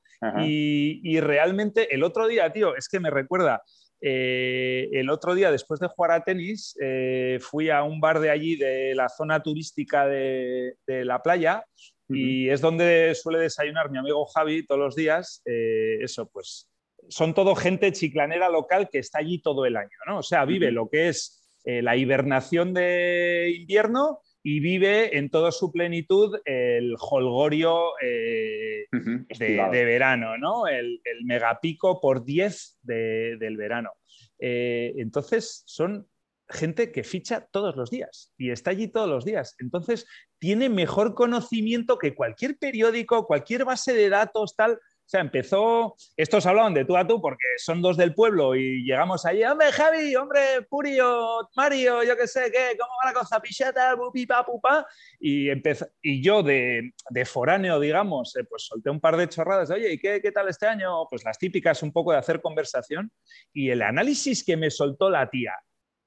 y, 0.44 1.20
realmente 1.20 1.94
el 1.94 2.02
otro 2.02 2.26
día, 2.26 2.52
tío, 2.52 2.76
es 2.76 2.88
que 2.88 3.00
me 3.00 3.10
recuerda, 3.10 3.62
eh, 4.00 4.88
el 4.92 5.10
otro 5.10 5.34
día 5.34 5.50
después 5.50 5.80
de 5.80 5.88
jugar 5.88 6.12
a 6.12 6.24
tenis, 6.24 6.76
eh, 6.80 7.38
fui 7.40 7.70
a 7.70 7.82
un 7.82 8.00
bar 8.00 8.20
de 8.20 8.30
allí, 8.30 8.56
de 8.56 8.94
la 8.94 9.08
zona 9.08 9.42
turística 9.42 10.06
de, 10.06 10.76
la 10.86 11.22
playa, 11.22 11.64
y 12.08 12.50
es 12.50 12.60
donde 12.60 13.14
suele 13.14 13.38
desayunar 13.38 13.90
mi 13.90 13.98
amigo 13.98 14.26
Javi 14.26 14.66
todos 14.66 14.80
los 14.80 14.94
días. 14.94 15.42
Eh, 15.46 15.98
eso, 16.02 16.28
pues 16.28 16.70
son 17.08 17.34
todo 17.34 17.54
gente 17.54 17.92
chiclanera 17.92 18.50
local 18.50 18.88
que 18.90 18.98
está 18.98 19.18
allí 19.20 19.40
todo 19.40 19.64
el 19.64 19.76
año, 19.76 19.96
¿no? 20.06 20.18
O 20.18 20.22
sea, 20.22 20.44
vive 20.44 20.70
lo 20.70 20.88
que 20.88 21.08
es 21.08 21.40
la 21.64 21.96
hibernación 21.96 22.74
de 22.74 23.54
invierno 23.58 24.20
y 24.46 24.60
vive 24.60 25.16
en 25.16 25.30
toda 25.30 25.50
su 25.50 25.72
plenitud 25.72 26.38
el 26.44 26.94
holgorio 27.00 27.94
eh, 28.02 28.86
de, 28.92 29.84
verano, 29.86 30.36
¿no? 30.36 30.66
El, 30.66 31.00
megapico 31.24 31.98
por 31.98 32.26
10 32.26 32.78
del 32.82 33.56
verano. 33.56 33.92
Eh, 34.38 34.92
entonces, 34.98 35.62
son 35.66 36.06
gente 36.46 36.92
que 36.92 37.04
ficha 37.04 37.48
todos 37.50 37.74
los 37.74 37.90
días 37.90 38.34
y 38.36 38.50
está 38.50 38.72
allí 38.72 38.88
todos 38.88 39.08
los 39.08 39.24
días. 39.24 39.56
Entonces, 39.60 40.06
tiene 40.38 40.68
mejor 40.68 41.14
conocimiento 41.14 41.96
que 41.96 42.14
cualquier 42.14 42.58
periódico, 42.58 43.26
cualquier 43.26 43.64
base 43.64 43.94
de 43.94 44.10
datos, 44.10 44.54
tal. 44.54 44.78
O 45.04 45.08
sea, 45.08 45.20
empezó, 45.20 45.96
estos 46.16 46.46
hablaban 46.46 46.72
de 46.72 46.86
tú 46.86 46.96
a 46.96 47.06
tú 47.06 47.20
porque 47.20 47.44
son 47.58 47.82
dos 47.82 47.98
del 47.98 48.14
pueblo 48.14 48.54
y 48.54 48.84
llegamos 48.84 49.26
allí, 49.26 49.44
hombre 49.44 49.70
Javi, 49.70 50.16
hombre 50.16 50.62
Purio, 50.68 51.46
Mario, 51.54 52.02
yo 52.02 52.16
qué 52.16 52.26
sé, 52.26 52.50
¿qué? 52.50 52.74
¿Cómo 52.78 52.90
va 53.02 53.12
la 53.12 53.18
cosa? 53.18 53.38
Pichata, 53.38 53.94
pupa, 53.96 54.46
pupa. 54.46 54.86
Y, 55.20 55.50
empezó, 55.50 55.86
y 56.00 56.22
yo 56.22 56.42
de, 56.42 56.92
de 57.10 57.24
foráneo, 57.26 57.78
digamos, 57.78 58.34
eh, 58.36 58.44
pues 58.44 58.64
solté 58.64 58.88
un 58.88 59.00
par 59.00 59.18
de 59.18 59.28
chorradas, 59.28 59.70
oye, 59.70 59.92
¿y 59.92 59.98
qué, 59.98 60.22
qué 60.22 60.32
tal 60.32 60.48
este 60.48 60.66
año? 60.66 61.06
Pues 61.10 61.22
las 61.22 61.38
típicas 61.38 61.82
un 61.82 61.92
poco 61.92 62.12
de 62.12 62.18
hacer 62.18 62.40
conversación. 62.40 63.12
Y 63.52 63.68
el 63.68 63.82
análisis 63.82 64.42
que 64.42 64.56
me 64.56 64.70
soltó 64.70 65.10
la 65.10 65.28
tía, 65.28 65.52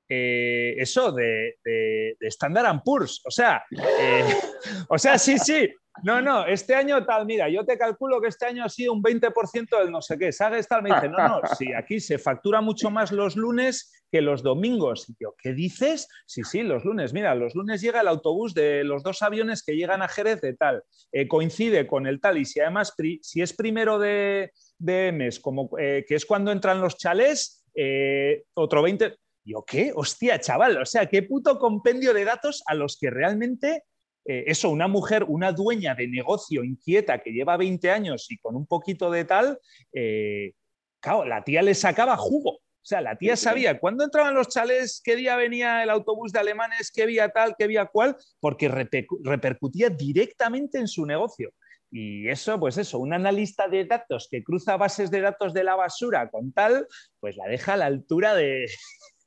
eh, 0.10 0.76
eso 0.78 1.12
de, 1.12 1.58
de, 1.64 2.16
de, 2.20 2.28
Standard 2.28 2.82
Poor's. 2.84 3.22
O 3.26 3.32
sea, 3.32 3.64
eh, 3.72 4.26
o 4.90 4.98
sea, 4.98 5.18
sí, 5.18 5.38
sí, 5.38 5.70
no, 6.04 6.22
no, 6.22 6.46
este 6.46 6.76
año 6.76 7.06
tal, 7.06 7.26
mira, 7.26 7.50
yo 7.50 7.66
te 7.66 7.78
calculo 7.78 8.22
que 8.22 8.28
este 8.28 8.46
año 8.46 8.64
ha 8.64 8.70
sido 8.70 8.94
un 8.94 9.02
20% 9.02 9.80
del 9.80 9.92
no 9.92 10.02
sé 10.02 10.18
qué. 10.18 10.32
¿Sabes 10.32 10.68
tal? 10.68 10.84
Me 10.84 10.94
dice, 10.94 11.10
no, 11.10 11.18
no, 11.18 11.42
sí, 11.58 11.74
aquí 11.74 12.00
se 12.00 12.18
factura 12.18 12.62
mucho 12.62 12.90
más 12.90 13.12
los 13.12 13.36
lunes 13.36 13.92
que 14.12 14.22
los 14.22 14.44
domingos. 14.44 15.10
Y 15.10 15.16
yo, 15.20 15.36
¿qué 15.38 15.54
dices? 15.54 16.08
Sí, 16.26 16.44
sí, 16.44 16.64
los 16.64 16.86
lunes. 16.86 17.14
Mira, 17.14 17.36
los 17.36 17.56
lunes 17.56 17.82
llega 17.82 18.02
el 18.02 18.08
autobús 18.08 18.54
de 18.54 18.84
los 18.84 19.04
dos 19.04 19.22
aviones 19.22 19.64
que 19.64 19.76
llegan 19.76 20.02
a 20.02 20.08
Jerez 20.08 20.42
de 20.42 20.54
tal. 20.54 20.84
Eh, 21.12 21.28
coincide 21.28 21.88
con 21.88 22.08
el 22.08 22.22
tal. 22.22 22.38
Y 22.38 22.46
si 22.46 22.60
además, 22.60 22.94
si 23.22 23.42
es 23.42 23.54
primero 23.54 24.00
de, 24.00 24.52
mes, 24.80 25.40
como, 25.40 25.70
eh, 25.80 26.06
que 26.08 26.16
es 26.16 26.26
cuando 26.26 26.52
entran 26.52 26.82
los 26.82 26.98
chalés, 26.98 27.66
eh, 27.76 28.44
otro 28.54 28.82
20. 28.82 29.16
Yo, 29.44 29.64
¿qué? 29.66 29.92
Hostia, 29.96 30.40
chaval. 30.40 30.78
O 30.82 30.86
sea, 30.86 31.06
qué 31.06 31.24
puto 31.24 31.58
compendio 31.58 32.14
de 32.14 32.26
datos 32.26 32.64
a 32.66 32.76
los 32.76 32.98
que 33.00 33.10
realmente 33.10 33.84
eh, 34.28 34.44
eso, 34.48 34.70
una 34.70 34.88
mujer, 34.88 35.24
una 35.28 35.54
dueña 35.54 35.96
de 35.96 36.08
negocio 36.08 36.64
inquieta 36.64 37.20
que 37.20 37.32
lleva 37.32 37.56
20 37.56 37.90
años 37.90 38.28
y 38.30 38.38
con 38.38 38.56
un 38.58 38.68
poquito 38.68 39.10
de 39.10 39.24
tal, 39.24 39.58
eh, 39.94 40.52
claro, 41.00 41.24
la 41.26 41.44
tía 41.44 41.62
le 41.62 41.74
sacaba 41.74 42.18
jugo. 42.18 42.52
O 42.52 42.90
sea, 42.90 43.02
la 43.02 43.18
tía 43.18 43.36
sabía 43.36 43.80
cuándo 43.80 44.04
entraban 44.04 44.34
los 44.34 44.50
chales, 44.50 45.02
qué 45.04 45.16
día 45.16 45.36
venía 45.36 45.84
el 45.84 45.90
autobús 45.90 46.32
de 46.32 46.40
alemanes, 46.40 46.92
qué 46.94 47.06
vía 47.06 47.30
tal, 47.30 47.56
qué 47.58 47.68
vía 47.68 47.86
cual, 47.86 48.16
porque 48.40 48.70
repercutía 48.70 49.90
directamente 49.90 50.78
en 50.78 50.88
su 50.88 51.06
negocio. 51.06 51.52
Y 51.90 52.28
eso, 52.30 52.60
pues 52.60 52.78
eso, 52.78 53.00
un 53.00 53.14
analista 53.14 53.68
de 53.68 53.86
datos 53.86 54.28
que 54.30 54.44
cruza 54.44 54.78
bases 54.78 55.10
de 55.10 55.22
datos 55.22 55.54
de 55.54 55.64
la 55.64 55.76
basura 55.76 56.30
con 56.30 56.52
tal, 56.52 56.88
pues 57.20 57.38
la 57.38 57.48
deja 57.48 57.74
a 57.74 57.78
la 57.78 57.86
altura 57.86 58.36
de, 58.36 58.68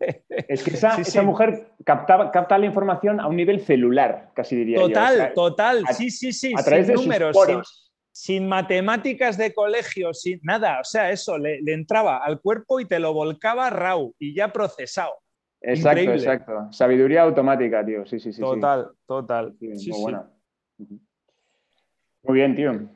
es 0.01 0.63
que 0.63 0.71
esa, 0.75 1.23
mujer 1.23 1.73
capta 1.85 2.59
la 2.59 2.67
información 2.67 3.21
a 3.21 3.27
un 3.27 3.37
nivel 3.37 3.61
celular, 3.61 4.31
casi 4.35 4.57
diría 4.57 4.79
total, 4.81 5.33
Total, 5.35 5.85
sí, 5.97 6.11
sí, 6.11 6.33
sí. 6.33 6.53
A 6.57 6.63
través 6.63 6.87
sin 6.87 6.97
de 6.97 7.03
números, 7.03 7.91
sin, 8.13 8.49
matemáticas 8.49 9.37
de 9.37 9.53
colegio, 9.53 10.15
sin 10.15 10.41
nada. 10.43 10.81
O 10.81 10.85
sea, 10.85 11.11
eso 11.11 11.39
le, 11.39 11.61
entraba 11.67 12.19
al 12.19 12.41
cuerpo 12.41 12.81
y 12.81 12.87
te 12.87 12.99
lo 12.99 13.13
volcaba 13.13 13.71
raw 13.71 14.15
y 14.19 14.35
ya 14.35 14.53
procesado. 14.53 15.13
Exacto, 15.63 16.13
exacto. 16.13 16.73
Sabiduría 16.73 17.23
automática, 17.23 17.85
tío. 17.85 18.07
Sí, 18.07 18.19
sí, 18.19 18.33
sí. 18.33 18.41
Total, 18.41 18.89
total. 19.07 19.55
muy 19.61 20.01
buena. 20.01 20.31
Muy 22.23 22.35
bien, 22.35 22.55
tío. 22.55 22.89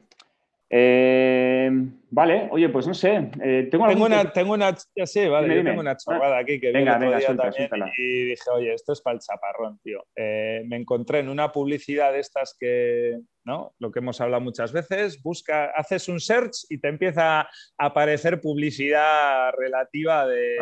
Eh, 0.77 1.71
vale, 2.11 2.49
oye, 2.51 2.69
pues 2.69 2.89
no 2.89 2.95
sé. 2.95 3.31
Eh, 3.41 3.69
tengo, 3.71 3.85
una, 3.85 4.33
tengo 4.33 4.55
una, 4.55 4.77
ya 4.97 5.07
sé, 5.07 5.29
vale, 5.29 5.63
tengo 5.63 5.79
una 5.79 5.97
chorrada 5.97 6.39
aquí 6.39 6.59
que 6.59 6.73
venga, 6.73 6.99
vi 6.99 7.07
el 7.07 7.37
también 7.37 7.71
y 7.97 8.25
dije, 8.25 8.51
oye, 8.53 8.75
esto 8.75 8.93
es 8.93 9.01
para 9.01 9.15
el 9.15 9.21
chaparrón, 9.21 9.79
tío. 9.85 10.05
Eh, 10.17 10.65
me 10.67 10.75
encontré 10.75 11.21
en 11.21 11.29
una 11.29 11.53
publicidad 11.53 12.13
de 12.13 12.19
estas 12.19 12.57
que, 12.59 13.21
¿no? 13.45 13.73
Lo 13.79 13.93
que 13.93 14.01
hemos 14.01 14.21
hablado 14.21 14.43
muchas 14.43 14.73
veces, 14.73 15.23
busca, 15.23 15.67
haces 15.77 16.09
un 16.09 16.19
search 16.19 16.67
y 16.69 16.79
te 16.79 16.89
empieza 16.89 17.43
a 17.43 17.49
aparecer 17.79 18.41
publicidad 18.41 19.53
relativa 19.57 20.27
de, 20.27 20.57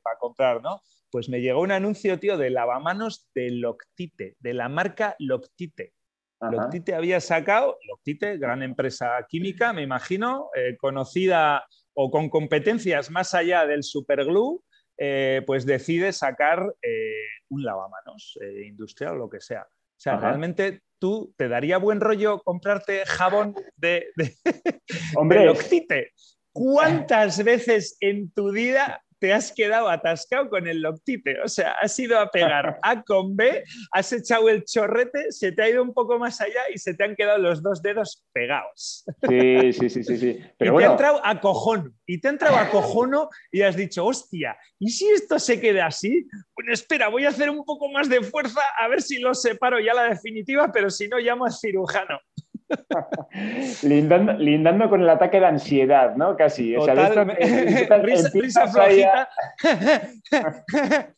para 0.00 0.18
comprar, 0.20 0.62
¿no? 0.62 0.80
Pues 1.10 1.28
me 1.28 1.40
llegó 1.40 1.62
un 1.62 1.72
anuncio, 1.72 2.20
tío, 2.20 2.38
de 2.38 2.50
lavamanos 2.50 3.28
de 3.34 3.50
Loctite, 3.50 4.36
de 4.38 4.54
la 4.54 4.68
marca 4.68 5.16
Loctite. 5.18 5.95
Loctite 6.40 6.94
había 6.94 7.20
sacado, 7.20 7.78
Loctite, 7.88 8.36
gran 8.36 8.62
empresa 8.62 9.24
química, 9.28 9.72
me 9.72 9.82
imagino, 9.82 10.50
eh, 10.54 10.76
conocida 10.76 11.64
o 11.94 12.10
con 12.10 12.28
competencias 12.28 13.10
más 13.10 13.34
allá 13.34 13.66
del 13.66 13.82
superglue, 13.82 14.60
eh, 14.98 15.42
pues 15.46 15.64
decide 15.64 16.12
sacar 16.12 16.74
eh, 16.82 17.12
un 17.48 17.62
lavamanos 17.62 18.38
industrial 18.64 19.14
o 19.14 19.16
lo 19.16 19.28
que 19.30 19.40
sea. 19.40 19.62
O 19.62 19.98
sea, 19.98 20.16
realmente 20.18 20.82
tú 20.98 21.32
te 21.38 21.48
daría 21.48 21.78
buen 21.78 22.00
rollo 22.00 22.42
comprarte 22.42 23.04
jabón 23.06 23.54
de, 23.76 24.08
de 24.16 24.34
Loctite. 25.46 26.12
¿Cuántas 26.52 27.42
veces 27.44 27.96
en 28.00 28.30
tu 28.30 28.52
vida 28.52 29.02
te 29.18 29.32
has 29.32 29.52
quedado 29.52 29.88
atascado 29.88 30.48
con 30.48 30.66
el 30.66 30.82
loctite. 30.82 31.40
O 31.40 31.48
sea, 31.48 31.72
has 31.80 31.98
ido 31.98 32.18
a 32.18 32.30
pegar 32.30 32.78
A 32.82 33.02
con 33.02 33.36
B, 33.36 33.64
has 33.92 34.12
echado 34.12 34.48
el 34.48 34.64
chorrete, 34.64 35.32
se 35.32 35.52
te 35.52 35.62
ha 35.62 35.68
ido 35.68 35.82
un 35.82 35.92
poco 35.92 36.18
más 36.18 36.40
allá 36.40 36.62
y 36.72 36.78
se 36.78 36.94
te 36.94 37.04
han 37.04 37.16
quedado 37.16 37.38
los 37.38 37.62
dos 37.62 37.82
dedos 37.82 38.24
pegados. 38.32 39.04
Sí, 39.28 39.72
sí, 39.72 39.88
sí, 39.88 40.04
sí. 40.04 40.18
sí. 40.18 40.40
Pero 40.58 40.74
y 40.74 40.78
te 40.78 40.84
ha 40.84 40.90
entrado 40.90 41.20
a 41.24 41.40
cojono. 41.40 41.92
Y 42.06 42.20
te 42.20 42.28
ha 42.28 42.30
entrado 42.30 42.56
a 42.56 42.70
cojono 42.70 43.28
y 43.50 43.62
has 43.62 43.76
dicho, 43.76 44.04
hostia, 44.04 44.56
¿y 44.78 44.90
si 44.90 45.08
esto 45.08 45.38
se 45.38 45.60
queda 45.60 45.86
así? 45.86 46.26
Bueno, 46.54 46.72
espera, 46.72 47.08
voy 47.08 47.24
a 47.24 47.30
hacer 47.30 47.50
un 47.50 47.64
poco 47.64 47.90
más 47.90 48.08
de 48.08 48.22
fuerza 48.22 48.60
a 48.78 48.88
ver 48.88 49.02
si 49.02 49.18
lo 49.18 49.34
separo 49.34 49.80
ya 49.80 49.94
la 49.94 50.08
definitiva, 50.08 50.70
pero 50.72 50.90
si 50.90 51.08
no, 51.08 51.18
llamo 51.18 51.46
al 51.46 51.52
cirujano. 51.52 52.20
lindando, 53.82 54.88
con 54.88 55.02
el 55.02 55.08
ataque 55.08 55.40
de 55.40 55.46
ansiedad, 55.46 56.16
¿no? 56.16 56.36
Casi. 56.36 56.76
risa, 58.34 58.66
flojita. 58.68 59.28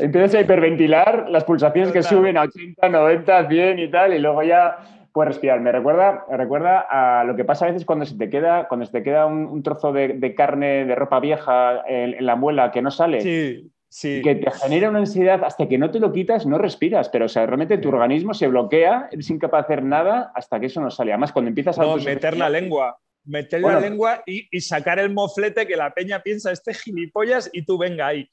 Empiezas 0.00 0.34
a 0.34 0.40
hiperventilar 0.40 1.30
las 1.30 1.44
pulsaciones 1.44 1.92
que 1.92 2.02
suben 2.02 2.36
a 2.36 2.42
80, 2.42 2.88
90, 2.88 3.48
100 3.48 3.78
y 3.78 3.90
tal, 3.90 4.14
y 4.14 4.18
luego 4.18 4.42
ya 4.42 4.78
puedes 5.12 5.34
respirar. 5.34 5.60
Me 5.60 5.70
recuerda, 5.70 6.24
recuerda 6.30 6.80
a 6.80 7.22
lo 7.24 7.36
que 7.36 7.44
pasa 7.44 7.66
a 7.66 7.68
veces 7.68 7.84
cuando 7.84 8.04
se 8.04 8.16
te 8.16 8.28
queda, 8.28 8.66
cuando 8.66 8.84
se 8.86 8.92
te 8.92 9.04
queda 9.04 9.26
un, 9.26 9.62
trozo 9.62 9.92
de, 9.92 10.34
carne 10.34 10.86
de 10.86 10.94
ropa 10.96 11.20
vieja 11.20 11.82
en, 11.86 12.14
en, 12.14 12.26
la 12.26 12.34
muela 12.34 12.72
que 12.72 12.82
no 12.82 12.90
sale. 12.90 13.20
Sí 13.20 13.71
que 14.00 14.34
te 14.34 14.50
genera 14.50 14.88
una 14.88 15.00
ansiedad 15.00 15.44
hasta 15.44 15.68
que 15.68 15.78
no 15.78 15.90
te 15.90 16.00
lo 16.00 16.12
quitas, 16.12 16.46
no 16.46 16.58
respiras, 16.58 17.08
pero 17.08 17.26
o 17.26 17.28
sea, 17.28 17.44
realmente 17.46 17.78
tu 17.78 17.88
organismo 17.88 18.32
se 18.32 18.48
bloquea, 18.48 19.08
eres 19.12 19.28
incapaz 19.30 19.68
de 19.68 19.74
hacer 19.74 19.84
nada 19.84 20.32
hasta 20.34 20.58
que 20.58 20.66
eso 20.66 20.80
no 20.80 20.90
sale. 20.90 21.12
Además, 21.12 21.32
cuando 21.32 21.50
empiezas 21.50 21.78
a... 21.78 21.82
No, 21.82 21.96
meter 21.96 22.36
la 22.36 22.48
lengua, 22.48 22.98
meter 23.24 23.60
la 23.60 23.80
lengua 23.80 24.22
y, 24.26 24.60
sacar 24.60 24.98
el 24.98 25.12
moflete 25.12 25.66
que 25.66 25.76
la 25.76 25.92
peña 25.92 26.22
piensa, 26.22 26.52
este 26.52 26.74
gilipollas, 26.74 27.50
y 27.52 27.64
tú 27.64 27.78
venga 27.78 28.06
ahí. 28.06 28.28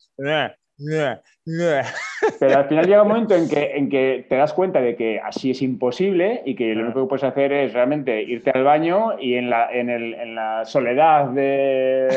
Pero 2.39 2.57
al 2.57 2.67
final 2.67 2.85
llega 2.85 3.01
un 3.01 3.07
momento 3.07 3.33
en 3.33 3.49
que, 3.49 3.75
en 3.75 3.89
que 3.89 4.25
te 4.29 4.35
das 4.35 4.53
cuenta 4.53 4.81
de 4.81 4.95
que 4.95 5.19
así 5.19 5.51
es 5.51 5.61
imposible 5.61 6.41
y 6.45 6.55
que 6.55 6.75
lo 6.75 6.83
único 6.83 7.01
que 7.01 7.09
puedes 7.09 7.23
hacer 7.23 7.51
es 7.51 7.73
realmente 7.73 8.21
irte 8.21 8.51
al 8.51 8.63
baño 8.63 9.19
y 9.19 9.35
en 9.35 9.49
la, 9.49 9.71
en 9.71 9.89
el, 9.89 10.13
en 10.13 10.35
la 10.35 10.65
soledad 10.65 11.29
de, 11.29 12.07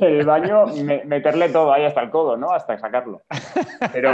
del 0.00 0.26
baño 0.26 0.66
meterle 1.06 1.50
todo 1.50 1.72
ahí 1.72 1.84
hasta 1.84 2.02
el 2.02 2.10
codo, 2.10 2.36
¿no? 2.36 2.50
Hasta 2.50 2.78
sacarlo. 2.78 3.22
Pero, 3.92 4.10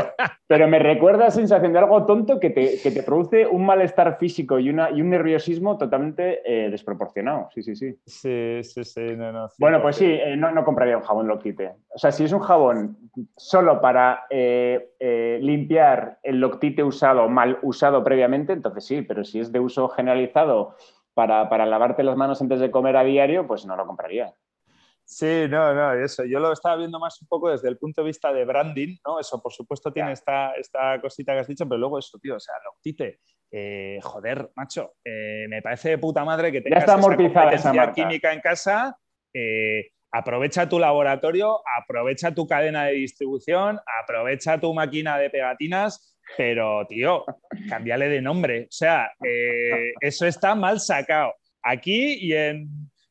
pero 0.47 0.69
me 0.69 0.79
recuerda 0.79 1.25
la 1.25 1.31
sensación 1.31 1.73
de 1.73 1.79
algo 1.79 2.05
tonto 2.05 2.39
que 2.41 2.51
te, 2.51 2.81
que 2.83 2.91
te 2.91 3.03
produce 3.03 3.47
un 3.47 3.65
malestar 3.65 4.19
físico 4.19 4.59
y, 4.59 4.69
una, 4.69 4.91
y 4.91 5.01
un 5.01 5.11
nerviosismo 5.11 5.79
totalmente 5.79 6.43
eh, 6.45 6.71
desproporcionado. 6.71 7.49
Sí, 7.55 7.63
sí, 7.63 7.77
sí. 7.77 7.99
Sí, 8.05 8.63
sí, 8.63 8.85
sí. 8.85 9.17
No, 9.17 9.33
no, 9.33 9.49
bueno, 9.59 9.81
pues 9.81 9.97
sí, 9.97 10.07
eh, 10.07 10.37
no, 10.37 10.51
no 10.51 10.65
compraría 10.65 10.97
un 10.97 11.05
jabón 11.05 11.29
Loctite. 11.29 11.73
O 11.95 11.99
sea, 11.99 12.13
si 12.13 12.25
es 12.25 12.33
un 12.33 12.41
jabón 12.41 12.97
solo 13.49 13.81
para 13.81 14.27
eh, 14.29 14.91
eh, 15.01 15.39
limpiar 15.41 16.19
el 16.23 16.39
Loctite 16.39 16.85
usado, 16.85 17.31
mal 17.31 17.59
usado 17.63 18.05
previamente, 18.05 18.53
entonces 18.53 18.85
sí, 18.85 19.01
pero 19.01 19.25
si 19.25 19.41
es 19.41 19.51
de 19.51 19.59
uso 19.59 19.89
generalizado 19.89 20.77
para, 21.15 21.49
para 21.49 21.65
lavarte 21.65 22.03
las 22.03 22.15
manos 22.15 22.43
antes 22.43 22.61
de 22.61 22.71
comer 22.71 22.99
a 22.99 23.05
diario, 23.05 23.47
pues 23.47 23.65
no 23.65 23.75
lo 23.75 23.87
compraría. 23.87 24.35
Sí, 25.03 25.47
no, 25.49 25.73
no, 25.73 25.95
eso. 25.95 26.25
Yo 26.25 26.41
lo 26.41 26.53
estaba 26.53 26.77
viendo 26.77 27.01
más 27.01 27.23
un 27.23 27.29
poco 27.29 27.49
desde 27.49 27.69
el 27.69 27.79
punto 27.79 28.03
de 28.03 28.09
vista 28.09 28.31
de 28.35 28.45
branding, 28.45 28.99
¿no? 29.07 29.19
Eso, 29.19 29.41
por 29.41 29.55
supuesto, 29.55 29.91
tiene 29.91 30.13
esta, 30.13 30.53
esta 30.53 31.01
cosita 31.01 31.33
que 31.33 31.39
has 31.39 31.49
dicho, 31.49 31.67
pero 31.67 31.79
luego 31.79 31.99
eso, 31.99 32.19
tío, 32.19 32.37
o 32.37 32.41
sea, 32.41 32.55
Loctite, 32.63 33.21
eh, 33.51 33.99
joder, 34.03 34.51
macho, 34.57 34.93
me 35.03 35.63
parece 35.63 35.89
de 35.89 35.99
puta 35.99 36.23
madre 36.23 36.53
que 36.53 36.61
tengas 36.61 36.81
ya 36.81 36.85
está 36.85 36.95
amortizada 36.95 37.53
esa, 37.53 37.71
esa 37.71 37.93
química 37.93 38.31
en 38.31 38.41
casa. 38.43 38.99
Eh, 39.33 39.93
aprovecha 40.11 40.69
tu 40.69 40.79
laboratorio, 40.79 41.61
aprovecha 41.81 42.35
tu 42.35 42.47
cadena 42.47 42.87
de 42.87 42.95
distribución, 42.95 43.81
aprovecha 44.03 44.59
tu 44.59 44.73
máquina 44.75 45.19
de 45.19 45.31
pegatinas, 45.31 46.17
pero, 46.37 46.87
tío, 46.87 47.25
cámbiale 47.69 48.09
de 48.09 48.21
nombre. 48.21 48.65
O 48.65 48.73
sea, 48.73 49.11
eh, 49.25 49.93
eso 50.01 50.27
está 50.27 50.55
mal 50.55 50.81
sacado. 50.81 51.35
Aquí 51.63 52.19
y 52.21 52.33
en... 52.33 52.69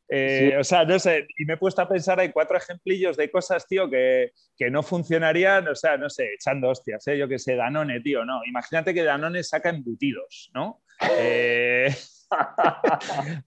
Eh, 0.09 0.55
o 0.57 0.63
sea, 0.63 0.85
no 0.85 0.97
sé, 0.99 1.27
y 1.37 1.43
me 1.43 1.55
he 1.55 1.57
puesto 1.57 1.81
a 1.81 1.89
pensar, 1.89 2.17
hay 2.17 2.31
cuatro 2.31 2.55
ejemplillos 2.55 3.17
de 3.17 3.29
cosas, 3.29 3.67
tío, 3.67 3.89
que, 3.89 4.31
no 4.71 4.81
funcionarían, 4.81 5.67
o 5.67 5.75
sea, 5.75 5.97
no 5.97 6.09
sé, 6.09 6.33
echando 6.35 6.69
hostias, 6.69 7.05
¿eh? 7.09 7.17
yo 7.17 7.27
que 7.27 7.37
sé, 7.37 7.55
Danone, 7.55 7.99
tío, 7.99 8.23
no. 8.23 8.39
Imagínate 8.45 8.93
que 8.93 9.03
Danone 9.03 9.43
saca 9.43 9.69
embutidos, 9.69 10.49
¿no? 10.53 10.81
Eh... 11.19 11.93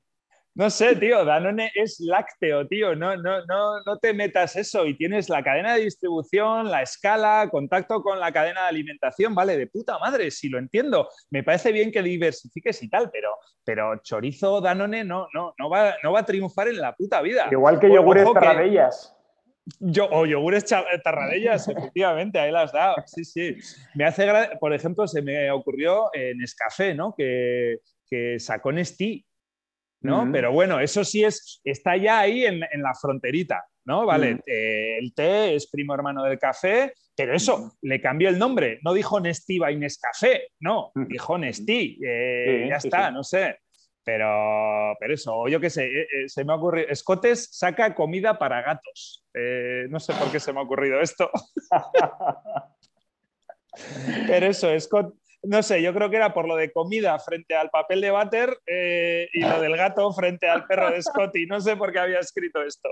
No 0.60 0.68
sé, 0.68 0.94
tío, 0.96 1.24
Danone 1.24 1.72
es 1.74 2.00
lácteo, 2.00 2.68
tío, 2.68 2.94
no, 2.94 3.16
no, 3.16 3.46
no, 3.46 3.80
no 3.80 3.96
te 3.96 4.12
metas 4.12 4.56
eso 4.56 4.84
y 4.84 4.94
tienes 4.94 5.30
la 5.30 5.42
cadena 5.42 5.74
de 5.74 5.84
distribución, 5.84 6.70
la 6.70 6.82
escala, 6.82 7.48
contacto 7.50 8.02
con 8.02 8.20
la 8.20 8.30
cadena 8.30 8.64
de 8.64 8.68
alimentación, 8.68 9.34
vale, 9.34 9.56
de 9.56 9.68
puta 9.68 9.98
madre, 9.98 10.30
si 10.30 10.50
lo 10.50 10.58
entiendo, 10.58 11.08
me 11.30 11.42
parece 11.42 11.72
bien 11.72 11.90
que 11.90 12.02
diversifiques 12.02 12.82
y 12.82 12.90
tal, 12.90 13.10
pero, 13.10 13.30
pero 13.64 14.02
chorizo 14.02 14.60
Danone 14.60 15.02
no, 15.02 15.28
no, 15.32 15.54
no, 15.58 15.70
va, 15.70 15.94
no 16.02 16.12
va 16.12 16.20
a 16.20 16.26
triunfar 16.26 16.68
en 16.68 16.78
la 16.78 16.94
puta 16.94 17.22
vida. 17.22 17.48
Igual 17.50 17.80
que 17.80 17.90
yogures 17.90 18.30
tarradellas. 18.30 19.16
Yo, 19.78 20.10
o 20.10 20.26
yogures 20.26 20.66
tarradellas, 20.66 21.68
efectivamente, 21.74 22.38
ahí 22.38 22.52
las 22.52 22.70
dado. 22.70 22.96
Sí, 23.06 23.24
sí. 23.24 23.56
Me 23.94 24.04
hace, 24.04 24.28
por 24.60 24.74
ejemplo, 24.74 25.08
se 25.08 25.22
me 25.22 25.50
ocurrió 25.50 26.10
en 26.12 26.42
Escafé, 26.42 26.94
¿no? 26.94 27.14
Que, 27.16 27.78
que 28.06 28.38
sacó 28.38 28.72
Nestí 28.72 29.24
¿no? 30.02 30.28
Pero 30.32 30.52
bueno, 30.52 30.80
eso 30.80 31.04
sí 31.04 31.24
es, 31.24 31.60
está 31.64 31.96
ya 31.96 32.20
ahí 32.20 32.44
en, 32.44 32.60
la 32.60 32.94
fronterita, 32.94 33.64
¿no? 33.84 34.06
Vale, 34.06 34.40
eh, 34.46 34.98
el 34.98 35.12
té 35.14 35.54
es 35.54 35.68
primo 35.70 35.94
hermano 35.94 36.24
del 36.24 36.38
café, 36.38 36.94
pero 37.14 37.34
eso, 37.34 37.76
le 37.82 38.00
cambió 38.00 38.28
el 38.28 38.38
nombre, 38.38 38.78
no 38.82 38.94
dijo 38.94 39.20
Nestiva 39.20 39.70
y 39.70 39.76
Nescafé, 39.76 40.48
no, 40.60 40.92
dijo 40.94 41.36
Nestí, 41.36 41.98
eh, 42.04 42.66
ya 42.68 42.76
está, 42.76 43.10
no 43.10 43.22
sé. 43.22 43.58
Pero, 44.02 44.96
pero 44.98 45.12
eso, 45.12 45.46
yo 45.46 45.60
qué 45.60 45.68
sé, 45.68 45.86
eh, 45.86 46.06
se 46.26 46.42
me 46.42 46.54
ha 46.54 46.56
ocurrido. 46.56 46.88
Escotes 46.88 47.50
saca 47.52 47.94
comida 47.94 48.38
para 48.38 48.62
gatos. 48.62 49.26
no 49.90 50.00
sé 50.00 50.14
por 50.14 50.32
qué 50.32 50.40
se 50.40 50.54
me 50.54 50.60
ha 50.60 50.62
ocurrido 50.62 51.00
esto. 51.00 51.30
pero 54.26 54.46
eso, 54.46 54.80
Scott, 54.80 55.14
no 55.42 55.62
sé, 55.62 55.80
yo 55.82 55.94
creo 55.94 56.10
que 56.10 56.16
era 56.16 56.34
por 56.34 56.46
lo 56.46 56.56
de 56.56 56.70
comida 56.70 57.18
frente 57.18 57.54
al 57.54 57.70
papel 57.70 58.00
de 58.00 58.10
váter 58.10 58.58
eh, 58.66 59.28
y 59.32 59.40
lo 59.40 59.60
del 59.60 59.76
gato 59.76 60.12
frente 60.12 60.48
al 60.48 60.66
perro 60.66 60.90
de 60.90 61.02
Scotty. 61.02 61.46
No 61.46 61.60
sé 61.60 61.76
por 61.76 61.92
qué 61.92 61.98
había 61.98 62.18
escrito 62.18 62.62
esto. 62.62 62.88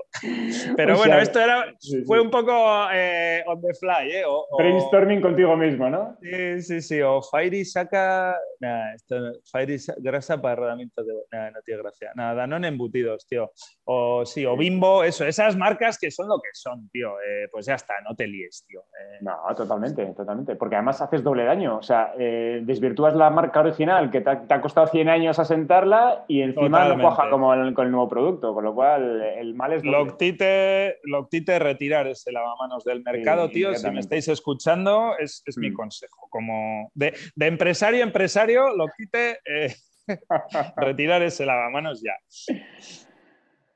Pero 0.77 0.97
bueno, 0.97 1.19
esto 1.19 1.41
era, 1.41 1.75
fue 2.07 2.21
un 2.21 2.31
poco 2.31 2.89
eh, 2.93 3.43
on 3.47 3.61
the 3.61 3.75
fly. 3.75 4.11
¿eh? 4.11 4.25
Brainstorming 4.57 5.21
contigo 5.21 5.57
mismo, 5.57 5.91
¿no? 5.91 6.17
Sí, 6.23 6.63
sí, 6.63 6.81
sí. 6.81 7.03
O 7.03 7.21
Fairy 7.23 7.65
saca. 7.65 8.37
Nada, 8.61 8.95
esto, 8.95 9.17
Fairy 9.51 9.77
grasa 9.99 10.41
para 10.41 10.57
rodamientos 10.57 11.07
de. 11.07 11.13
Nada, 11.31 11.51
no 11.51 11.61
tiene 11.63 11.83
gracia. 11.83 12.13
Nada, 12.15 12.47
no 12.47 12.57
en 12.57 12.65
embutidos, 12.65 13.27
tío. 13.27 13.53
O 13.85 14.25
sí, 14.25 14.47
o 14.47 14.57
Bimbo, 14.57 15.05
eso. 15.05 15.27
Esas 15.27 15.57
marcas 15.57 15.99
que 15.99 16.11
son 16.11 16.29
lo 16.29 16.41
que 16.41 16.51
son, 16.55 16.89
tío. 16.91 17.21
Eh, 17.21 17.49
pues 17.53 17.67
ya 17.67 17.75
está, 17.75 17.95
no 18.09 18.15
te 18.17 18.27
líes, 18.27 18.65
tío. 18.67 18.85
No, 19.21 19.37
totalmente, 19.55 20.07
totalmente. 20.15 20.57
Porque 20.57 20.77
además 20.77 21.01
haces 21.03 21.23
doble 21.23 21.45
daño. 21.45 21.79
O 21.79 21.83
sea, 21.83 22.13
desvirtúas 22.63 23.15
la 23.15 23.31
marca 23.31 23.61
original 23.61 24.11
que 24.11 24.21
te 24.21 24.31
ha, 24.31 24.61
costado 24.61 24.87
100 24.87 25.09
años 25.09 25.39
asentarla 25.39 26.25
y 26.29 26.43
encima 26.43 26.89
no 26.89 27.01
cuaja 27.01 27.31
como 27.31 27.49
con 27.75 27.87
el 27.87 27.93
nuevo 27.93 28.09
producto, 28.09 28.55
con 28.55 28.65
lo 28.65 28.75
cual 28.75 29.23
el 29.23 29.55
mal 29.55 29.73
es... 29.73 29.85
Loctite, 29.85 30.99
Loctite 31.05 31.59
retirar 31.59 32.07
ese 32.07 32.33
lavamanos 32.33 32.85
del 32.85 33.03
mercado, 33.03 33.49
tío, 33.51 33.75
si 33.75 33.91
me 33.91 34.01
estáis 34.01 34.29
escuchando, 34.29 35.13
es, 35.19 35.43
mi 35.57 35.71
mm. 35.71 35.75
consejo. 35.75 36.29
Como 36.31 36.91
de, 36.95 37.15
empresario 37.41 38.01
a 38.03 38.07
empresario, 38.07 38.75
Loctite, 38.77 39.39
eh, 39.45 39.75
retirar 40.77 41.23
ese 41.23 41.47
lavamanos 41.47 42.03
ya. 42.03 42.15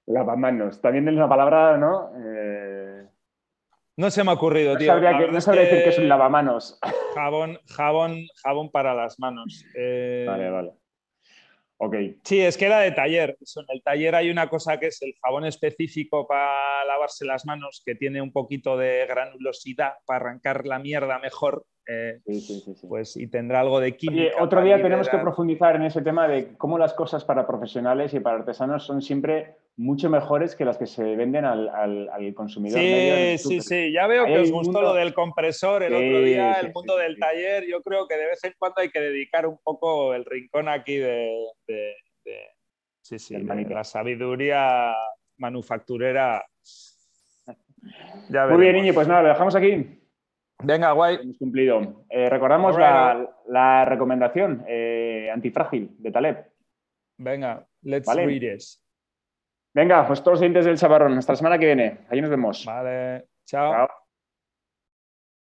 Lavamanos, 0.06 0.80
también 0.80 1.08
es 1.08 1.14
una 1.14 1.28
palabra, 1.28 1.78
¿no? 1.78 2.10
Eh, 2.16 2.41
no 3.96 4.10
se 4.10 4.24
me 4.24 4.30
ha 4.30 4.34
ocurrido, 4.34 4.76
tío. 4.76 4.98
no 4.98 5.40
sabría 5.40 5.64
decir 5.64 5.84
que 5.84 5.90
es 5.90 5.98
un 5.98 6.08
lavamanos. 6.08 6.78
Jabón, 7.14 7.58
jabón, 7.66 8.26
jabón 8.42 8.70
para 8.70 8.94
las 8.94 9.18
manos. 9.18 9.64
Eh, 9.76 10.24
vale, 10.26 10.50
vale. 10.50 10.72
Ok. 11.76 11.96
Sí, 12.22 12.40
es 12.40 12.56
que 12.56 12.66
era 12.66 12.78
de 12.78 12.92
taller. 12.92 13.36
en 13.40 13.64
el 13.68 13.82
taller 13.82 14.14
hay 14.14 14.30
una 14.30 14.48
cosa 14.48 14.78
que 14.78 14.86
es 14.86 15.02
el 15.02 15.14
jabón 15.20 15.44
específico 15.44 16.26
para 16.28 16.84
lavarse 16.84 17.24
las 17.24 17.44
manos, 17.44 17.82
que 17.84 17.96
tiene 17.96 18.22
un 18.22 18.32
poquito 18.32 18.76
de 18.76 19.04
granulosidad 19.06 19.94
para 20.06 20.20
arrancar 20.20 20.64
la 20.64 20.78
mierda 20.78 21.18
mejor. 21.18 21.66
Eh, 21.84 22.20
pues 22.88 23.16
y 23.16 23.26
tendrá 23.26 23.58
algo 23.58 23.80
de 23.80 23.96
química. 23.96 24.40
otro 24.40 24.62
día 24.62 24.80
tenemos 24.80 25.08
que 25.08 25.18
profundizar 25.18 25.74
en 25.74 25.82
ese 25.82 26.00
tema 26.00 26.28
de 26.28 26.56
cómo 26.56 26.78
las 26.78 26.94
cosas 26.94 27.24
para 27.24 27.44
profesionales 27.44 28.14
y 28.14 28.20
para 28.20 28.36
artesanos 28.36 28.84
son 28.84 29.02
siempre 29.02 29.56
mucho 29.76 30.08
mejores 30.08 30.54
que 30.54 30.64
las 30.64 30.78
que 30.78 30.86
se 30.86 31.02
venden 31.16 31.44
al, 31.44 31.68
al, 31.68 32.34
consumidor. 32.34 32.78
Sí, 32.78 33.38
sí, 33.38 33.60
sí. 33.60 33.92
Ya 33.92 34.06
veo 34.06 34.26
que 34.26 34.38
os 34.38 34.52
gustó 34.52 34.80
lo 34.80 34.94
del 34.94 35.12
compresor 35.12 35.82
el 35.82 35.94
otro 35.94 36.22
día, 36.22 36.52
el 36.60 36.72
mundo 36.72 36.96
del 36.96 37.18
taller. 37.18 37.66
Yo 37.66 37.82
creo 37.82 38.06
que 38.06 38.16
de 38.16 38.26
vez 38.26 38.44
en 38.44 38.52
cuando 38.58 38.80
hay 38.80 38.90
que 38.90 39.00
dedicar 39.00 39.46
un 39.46 39.58
poco 39.58 40.14
el 40.14 40.24
rincón 40.24 40.68
aquí 40.68 40.98
de, 40.98 41.34
sí, 43.00 43.18
sí, 43.18 43.36
la 43.38 43.82
sabiduría 43.82 44.94
manufacturera. 45.38 46.44
Muy 48.50 48.60
bien, 48.60 48.76
Niño, 48.76 48.94
pues 48.94 49.08
nada, 49.08 49.22
lo 49.22 49.28
dejamos 49.30 49.56
aquí. 49.56 50.01
Venga, 50.62 50.92
guay. 50.92 51.18
Hemos 51.22 51.38
cumplido. 51.38 52.04
Eh, 52.08 52.28
recordamos 52.28 52.76
la, 52.76 53.84
recomendación 53.84 54.64
eh, 54.68 55.30
antifrágil 55.32 55.94
de 55.98 56.10
Taleb. 56.10 56.46
Venga, 57.18 57.66
let's 57.82 58.12
read 58.14 58.42
it. 58.42 58.62
Venga, 59.74 60.06
pues 60.06 60.20
todos 60.20 60.34
los 60.34 60.40
dientes 60.40 60.64
del 60.64 60.76
chaparrón. 60.76 61.16
Hasta 61.16 61.32
la 61.32 61.36
semana 61.36 61.58
que 61.58 61.66
viene. 61.66 61.98
Allí 62.10 62.20
nos 62.20 62.30
vemos. 62.30 62.64
Vale, 62.66 63.26
chao. 63.46 63.72
Chao. 63.72 64.01